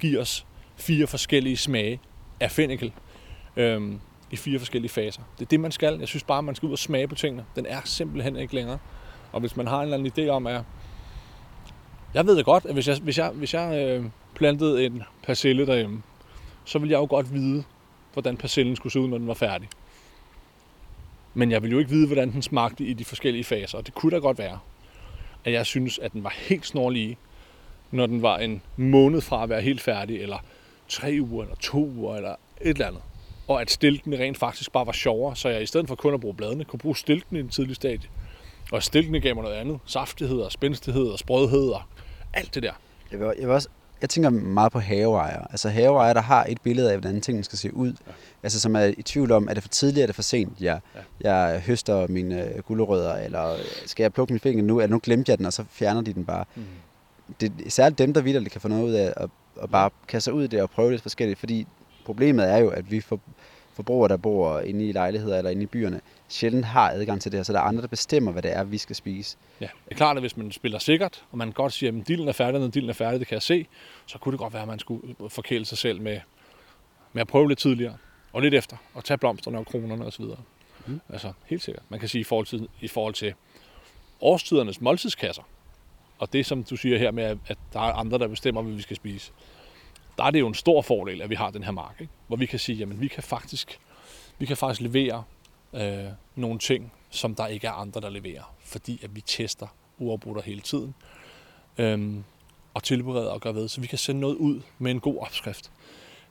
give 0.00 0.20
os 0.20 0.46
fire 0.76 1.06
forskellige 1.06 1.56
smage 1.56 2.00
af 2.40 2.50
fennikel 2.50 2.92
øhm, 3.56 4.00
i 4.30 4.36
fire 4.36 4.58
forskellige 4.58 4.90
faser. 4.90 5.22
Det 5.38 5.44
er 5.44 5.48
det, 5.48 5.60
man 5.60 5.72
skal. 5.72 5.98
Jeg 5.98 6.08
synes 6.08 6.24
bare, 6.24 6.42
man 6.42 6.54
skal 6.54 6.66
ud 6.66 6.72
og 6.72 6.78
smage 6.78 7.08
på 7.08 7.14
tingene. 7.14 7.44
Den 7.56 7.66
er 7.66 7.80
simpelthen 7.84 8.36
ikke 8.36 8.54
længere. 8.54 8.78
Og 9.32 9.40
hvis 9.40 9.56
man 9.56 9.66
har 9.66 9.76
en 9.76 9.82
eller 9.82 9.98
anden 9.98 10.12
idé 10.18 10.30
om, 10.30 10.46
at 10.46 10.62
jeg 12.14 12.26
ved 12.26 12.36
det 12.36 12.44
godt, 12.44 12.64
at 12.64 12.74
hvis 12.74 12.88
jeg, 12.88 12.96
hvis 13.02 13.18
jeg, 13.18 13.30
hvis 13.30 13.54
jeg 13.54 13.86
øh, 13.86 14.04
plantede 14.34 14.86
en 14.86 15.02
persille 15.22 15.66
derhjemme, 15.66 16.02
så 16.70 16.78
ville 16.78 16.92
jeg 16.92 16.98
jo 16.98 17.06
godt 17.10 17.34
vide, 17.34 17.64
hvordan 18.12 18.36
persillen 18.36 18.76
skulle 18.76 18.92
se 18.92 19.00
ud, 19.00 19.08
når 19.08 19.18
den 19.18 19.26
var 19.26 19.34
færdig. 19.34 19.68
Men 21.34 21.50
jeg 21.50 21.62
ville 21.62 21.72
jo 21.72 21.78
ikke 21.78 21.90
vide, 21.90 22.06
hvordan 22.06 22.32
den 22.32 22.42
smagte 22.42 22.84
i 22.84 22.92
de 22.92 23.04
forskellige 23.04 23.44
faser. 23.44 23.78
Og 23.78 23.86
det 23.86 23.94
kunne 23.94 24.10
da 24.10 24.16
godt 24.16 24.38
være, 24.38 24.58
at 25.44 25.52
jeg 25.52 25.66
synes, 25.66 25.98
at 25.98 26.12
den 26.12 26.24
var 26.24 26.34
helt 26.36 26.66
snorlig, 26.66 27.18
når 27.90 28.06
den 28.06 28.22
var 28.22 28.38
en 28.38 28.62
måned 28.76 29.20
fra 29.20 29.42
at 29.42 29.48
være 29.48 29.60
helt 29.60 29.80
færdig, 29.80 30.20
eller 30.20 30.38
tre 30.88 31.18
uger, 31.20 31.42
eller 31.42 31.56
to 31.56 31.86
uger, 31.86 32.16
eller 32.16 32.30
et 32.60 32.68
eller 32.68 32.86
andet. 32.86 33.02
Og 33.48 33.60
at 33.60 33.70
stilkene 33.70 34.18
rent 34.18 34.38
faktisk 34.38 34.72
bare 34.72 34.86
var 34.86 34.92
sjovere, 34.92 35.36
så 35.36 35.48
jeg 35.48 35.62
i 35.62 35.66
stedet 35.66 35.88
for 35.88 35.94
kun 35.94 36.14
at 36.14 36.20
bruge 36.20 36.34
bladene, 36.34 36.64
kunne 36.64 36.78
bruge 36.78 36.96
stilkene 36.96 37.38
i 37.38 37.42
en 37.42 37.48
tidlig 37.48 37.76
stadie. 37.76 38.08
Og 38.72 38.82
stilkene 38.82 39.20
gav 39.20 39.34
mig 39.34 39.44
noget 39.44 39.56
andet. 39.56 39.78
Saftighed 39.86 40.40
og 40.40 40.52
spændstighed 40.52 41.06
og 41.06 41.18
sprødhed 41.18 41.68
og 41.68 41.82
alt 42.32 42.54
det 42.54 42.62
der. 42.62 42.72
Jeg, 43.12 43.20
vil, 43.20 43.26
jeg, 43.38 43.48
vil 43.48 43.54
også, 43.54 43.68
jeg 44.00 44.10
tænker 44.10 44.30
meget 44.30 44.72
på 44.72 44.78
haveejere. 44.78 45.46
Altså 45.50 45.68
haveejere, 45.68 46.14
der 46.14 46.20
har 46.20 46.46
et 46.48 46.60
billede 46.60 46.92
af, 46.92 46.98
hvordan 46.98 47.20
tingene 47.20 47.44
skal 47.44 47.58
se 47.58 47.74
ud. 47.74 47.92
Ja. 48.06 48.12
Altså 48.42 48.60
som 48.60 48.76
er 48.76 48.84
i 48.98 49.02
tvivl 49.02 49.32
om, 49.32 49.48
er 49.48 49.54
det 49.54 49.62
for 49.62 49.68
tidligt, 49.68 50.02
er 50.02 50.06
det 50.06 50.14
for 50.14 50.22
sent? 50.22 50.60
Jeg, 50.60 50.80
ja. 50.94 51.00
jeg 51.30 51.60
høster 51.60 52.06
mine 52.06 52.44
øh, 52.44 52.62
gulerødder, 52.62 53.14
eller 53.16 53.56
skal 53.86 54.04
jeg 54.04 54.12
plukke 54.12 54.32
min 54.32 54.40
finger 54.40 54.62
nu? 54.62 54.80
Eller 54.80 54.90
nu 54.90 55.00
glemte 55.02 55.30
jeg 55.30 55.38
den, 55.38 55.46
og 55.46 55.52
så 55.52 55.64
fjerner 55.70 56.00
de 56.00 56.12
den 56.12 56.24
bare. 56.24 56.44
Mm. 56.54 56.62
Det 57.40 57.52
er 57.66 57.70
særligt 57.70 57.98
dem, 57.98 58.14
der 58.14 58.20
vidderligt 58.20 58.52
kan 58.52 58.60
få 58.60 58.68
noget 58.68 58.84
ud 58.84 58.92
af 58.92 59.12
at, 59.16 59.30
at 59.62 59.70
bare 59.70 59.90
kaste 60.08 60.24
sig 60.24 60.32
ud 60.32 60.44
i 60.44 60.46
det 60.46 60.62
og 60.62 60.70
prøve 60.70 60.92
det 60.92 61.02
forskelligt. 61.02 61.38
Fordi 61.38 61.66
problemet 62.04 62.50
er 62.50 62.56
jo, 62.56 62.68
at 62.68 62.90
vi 62.90 63.00
for, 63.00 63.20
forbrugere, 63.74 64.08
der 64.08 64.16
bor 64.16 64.60
inde 64.60 64.88
i 64.88 64.92
lejligheder 64.92 65.38
eller 65.38 65.50
inde 65.50 65.62
i 65.62 65.66
byerne, 65.66 66.00
sjældent 66.30 66.64
har 66.64 66.90
adgang 66.90 67.20
til 67.20 67.32
det 67.32 67.38
her. 67.38 67.44
Så 67.44 67.52
der 67.52 67.58
er 67.58 67.62
andre, 67.62 67.82
der 67.82 67.88
bestemmer, 67.88 68.32
hvad 68.32 68.42
det 68.42 68.56
er, 68.56 68.64
vi 68.64 68.78
skal 68.78 68.96
spise. 68.96 69.36
Ja, 69.60 69.68
det 69.84 69.92
er 69.92 69.96
klart, 69.96 70.16
at 70.16 70.22
hvis 70.22 70.36
man 70.36 70.52
spiller 70.52 70.78
sikkert, 70.78 71.24
og 71.30 71.38
man 71.38 71.52
godt 71.52 71.72
siger, 71.72 72.00
at 72.00 72.08
dillen 72.08 72.28
er 72.28 72.32
færdig, 72.32 72.60
når 72.60 72.68
dillen 72.68 72.90
er 72.90 72.94
færdig, 72.94 73.20
det 73.20 73.28
kan 73.28 73.34
jeg 73.34 73.42
se, 73.42 73.66
så 74.06 74.18
kunne 74.18 74.32
det 74.32 74.38
godt 74.38 74.52
være, 74.52 74.62
at 74.62 74.68
man 74.68 74.78
skulle 74.78 75.14
forkæle 75.28 75.64
sig 75.64 75.78
selv 75.78 76.00
med, 76.00 76.20
med 77.12 77.20
at 77.20 77.28
prøve 77.28 77.48
lidt 77.48 77.58
tidligere, 77.58 77.96
og 78.32 78.42
lidt 78.42 78.54
efter, 78.54 78.76
og 78.94 79.04
tage 79.04 79.18
blomsterne 79.18 79.58
og 79.58 79.66
kronerne 79.66 80.06
osv. 80.06 80.24
Mm. 80.86 81.00
Altså, 81.08 81.32
helt 81.46 81.62
sikkert. 81.62 81.84
Man 81.88 82.00
kan 82.00 82.08
sige 82.08 82.20
i 82.20 82.24
forhold 82.24 82.46
til, 82.46 82.68
i 82.80 82.88
forhold 82.88 83.14
til 83.14 83.34
årstidernes 84.20 84.80
måltidskasser, 84.80 85.42
og 86.18 86.32
det, 86.32 86.46
som 86.46 86.64
du 86.64 86.76
siger 86.76 86.98
her 86.98 87.10
med, 87.10 87.24
at 87.24 87.58
der 87.72 87.80
er 87.80 87.92
andre, 87.92 88.18
der 88.18 88.28
bestemmer, 88.28 88.62
hvad 88.62 88.72
vi 88.72 88.82
skal 88.82 88.96
spise, 88.96 89.32
der 90.18 90.24
er 90.24 90.30
det 90.30 90.40
jo 90.40 90.48
en 90.48 90.54
stor 90.54 90.82
fordel, 90.82 91.22
at 91.22 91.30
vi 91.30 91.34
har 91.34 91.50
den 91.50 91.62
her 91.62 91.70
mark, 91.70 91.96
ikke? 92.00 92.12
hvor 92.26 92.36
vi 92.36 92.46
kan 92.46 92.58
sige, 92.58 92.78
jamen 92.78 93.00
vi 93.00 93.08
kan 93.08 93.22
faktisk, 93.22 93.78
vi 94.38 94.46
kan 94.46 94.56
faktisk 94.56 94.80
levere 94.80 95.22
øh, 95.72 96.04
nogle 96.34 96.58
ting, 96.58 96.92
som 97.10 97.34
der 97.34 97.46
ikke 97.46 97.66
er 97.66 97.72
andre, 97.72 98.00
der 98.00 98.10
leverer, 98.10 98.54
fordi 98.64 99.00
at 99.04 99.16
vi 99.16 99.20
tester 99.20 99.66
uafbrudt 99.98 100.44
hele 100.44 100.60
tiden, 100.60 100.94
øh, 101.78 102.16
og 102.74 102.82
tilbereder 102.82 103.30
og 103.30 103.40
gør 103.40 103.52
ved, 103.52 103.68
så 103.68 103.80
vi 103.80 103.86
kan 103.86 103.98
sende 103.98 104.20
noget 104.20 104.36
ud 104.36 104.60
med 104.78 104.90
en 104.90 105.00
god 105.00 105.18
opskrift, 105.18 105.70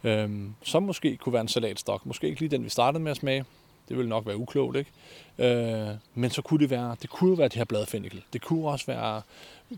øh, 0.04 0.30
som 0.63 0.84
måske 0.84 1.17
kunne 1.17 1.34
være 1.34 1.41
en 1.41 1.47
salatstok, 1.47 2.06
måske 2.06 2.28
ikke 2.28 2.39
lige 2.39 2.49
den, 2.49 2.63
vi 2.63 2.69
startede 2.69 3.04
med 3.04 3.12
at 3.12 3.17
smage, 3.17 3.45
det 3.89 3.97
ville 3.97 4.10
nok 4.10 4.25
være 4.25 4.38
uklogt, 4.38 4.78
ikke? 4.78 4.91
Øh, 5.38 5.95
men 6.13 6.30
så 6.30 6.41
kunne 6.41 6.60
det 6.60 6.69
være, 6.69 6.95
det 7.02 7.10
kunne 7.10 7.38
være 7.38 7.47
det 7.47 7.56
her 7.56 7.63
bladfennikel, 7.63 8.23
det 8.34 8.41
kunne 8.41 8.67
også 8.67 8.86
være 8.86 9.21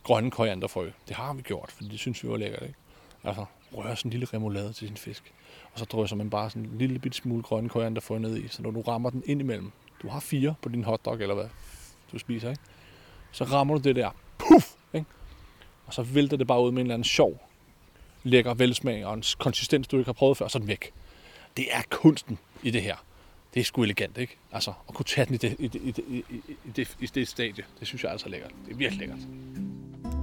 grønne 0.04 0.32
korianderfrø, 0.32 0.92
det 1.08 1.16
har 1.16 1.34
vi 1.34 1.42
gjort, 1.42 1.72
fordi 1.72 1.90
det 1.90 2.00
synes 2.00 2.24
vi 2.24 2.30
var 2.30 2.38
lækkert, 2.38 2.62
ikke? 2.62 2.76
Altså, 3.24 3.46
røre 3.74 3.96
sådan 3.96 4.10
en 4.10 4.12
lille 4.12 4.28
remoulade 4.34 4.74
til 4.74 4.88
sin 4.88 4.98
fisk, 4.98 5.34
og 5.74 5.80
så 5.80 5.86
drysser 5.86 6.16
man 6.16 6.30
bare 6.30 6.50
sådan 6.50 6.64
en 6.64 6.78
lille 6.78 7.00
bitte 7.00 7.18
smule 7.18 7.44
grønne 7.44 7.70
korianderfrø 7.70 8.18
ned 8.18 8.38
i, 8.38 8.48
så 8.48 8.62
når 8.64 8.72
du 8.72 8.82
rammer 8.82 9.10
den 9.10 9.24
ind 9.26 9.42
imellem, 9.42 9.72
du 10.02 10.08
har 10.08 10.20
fire 10.20 10.56
på 10.62 10.70
din 10.70 10.84
hotdog, 10.84 11.22
eller 11.22 11.36
hvad 11.36 11.48
du 12.12 12.20
spiser, 12.20 12.50
ikke? 12.50 12.62
Så 13.32 13.44
rammer 13.44 13.76
du 13.78 13.82
det 13.82 13.96
der, 13.96 14.10
puff, 14.38 14.68
ikke? 14.94 15.06
Og 15.86 15.94
så 15.94 16.04
vælter 16.04 16.38
det 16.38 16.48
bare 16.48 16.64
ud 16.64 16.72
med 16.72 16.82
en 16.82 16.86
eller 16.86 16.94
anden 16.94 17.04
sjov, 17.04 17.50
lækker 18.24 18.54
velsmag 18.54 19.06
og 19.06 19.14
en 19.14 19.24
konsistens, 19.40 19.88
du 19.88 19.98
ikke 19.98 20.08
har 20.08 20.14
prøvet 20.14 20.38
før, 20.38 20.48
så 20.48 20.58
er 20.58 20.60
den 20.60 20.68
væk. 20.68 20.92
Det 21.58 21.66
er 21.72 21.82
kunsten 21.90 22.38
i 22.64 22.72
det 22.72 22.82
her. 22.82 22.96
Det 23.54 23.60
er 23.60 23.64
sgu 23.64 23.84
elegant, 23.84 24.18
ikke? 24.18 24.38
Altså, 24.52 24.74
at 24.90 24.96
kunne 24.96 25.06
tage 25.06 25.26
den 25.26 25.36
i 25.36 25.38
det, 25.38 25.56
i 25.60 25.68
det, 25.68 25.82
i 25.84 25.92
det, 25.92 26.04
i, 26.08 26.24
det, 26.30 26.56
i 26.66 26.72
det, 26.76 26.98
i 27.00 27.06
det 27.06 27.28
stadie, 27.28 27.64
det 27.80 27.88
synes 27.88 28.04
jeg 28.04 28.10
er 28.10 28.12
altså 28.12 28.30
lækkert. 28.30 28.52
Det 28.66 28.74
er 28.74 28.78
virkelig 28.78 29.00
lækkert. 29.00 29.28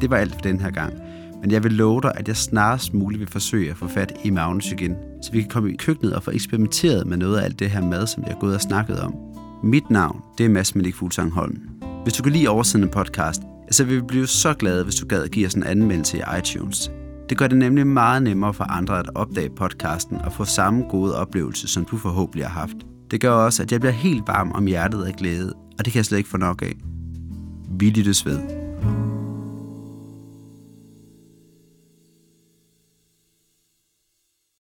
Det 0.01 0.11
var 0.11 0.17
alt 0.17 0.35
for 0.35 0.41
den 0.41 0.61
her 0.61 0.71
gang. 0.71 0.93
Men 1.41 1.51
jeg 1.51 1.65
vil 1.65 1.73
love 1.73 2.01
dig, 2.01 2.13
at 2.15 2.29
jeg 2.29 2.37
snarest 2.37 2.95
muligt 2.95 3.21
vil 3.21 3.29
forsøge 3.29 3.71
at 3.71 3.77
få 3.77 3.89
fat 3.89 4.13
i 4.25 4.31
Magnus 4.31 4.73
igen, 4.73 4.97
så 5.23 5.33
vi 5.33 5.41
kan 5.41 5.51
komme 5.51 5.73
i 5.73 5.77
køkkenet 5.77 6.15
og 6.15 6.23
få 6.23 6.31
eksperimenteret 6.31 7.07
med 7.07 7.17
noget 7.17 7.39
af 7.39 7.45
alt 7.45 7.59
det 7.59 7.71
her 7.71 7.83
mad, 7.83 8.07
som 8.07 8.23
jeg 8.23 8.33
har 8.33 8.41
gået 8.41 8.55
og 8.55 8.61
snakket 8.61 9.01
om. 9.01 9.15
Mit 9.63 9.91
navn, 9.91 10.21
det 10.39 10.47
er 10.47 10.51
Mads 10.51 10.75
Malik 10.75 10.95
Fuglsang 10.95 11.33
Holm. 11.33 11.59
Hvis 12.03 12.15
du 12.15 12.23
kan 12.23 12.33
lide 12.33 12.49
oversindende 12.49 12.93
podcast, 12.93 13.43
så 13.71 13.85
vil 13.85 13.97
vi 13.97 14.03
blive 14.09 14.27
så 14.27 14.55
glade, 14.55 14.85
hvis 14.85 14.95
du 14.95 15.07
gad 15.07 15.23
at 15.23 15.31
give 15.31 15.47
os 15.47 15.55
en 15.55 15.63
anmeldelse 15.63 16.19
i 16.19 16.21
iTunes. 16.39 16.91
Det 17.29 17.39
gør 17.39 17.47
det 17.47 17.59
nemlig 17.59 17.87
meget 17.87 18.23
nemmere 18.23 18.55
for 18.55 18.65
andre 18.65 18.99
at 18.99 19.11
opdage 19.15 19.51
podcasten 19.51 20.17
og 20.17 20.33
få 20.33 20.45
samme 20.45 20.85
gode 20.91 21.17
oplevelse, 21.17 21.69
som 21.69 21.85
du 21.85 21.97
forhåbentlig 21.97 22.47
har 22.47 22.61
haft. 22.61 22.77
Det 23.11 23.21
gør 23.21 23.31
også, 23.31 23.63
at 23.63 23.73
jeg 23.73 23.81
bliver 23.81 23.93
helt 23.93 24.23
varm 24.27 24.53
om 24.53 24.67
hjertet 24.67 25.05
af 25.05 25.15
glæde, 25.15 25.53
og 25.79 25.85
det 25.85 25.93
kan 25.93 25.97
jeg 25.97 26.05
slet 26.05 26.19
ikke 26.19 26.31
få 26.31 26.37
nok 26.37 26.63
af. 26.63 26.75
Vi 27.79 27.91
lyttes 27.91 28.27
ved. 28.27 28.39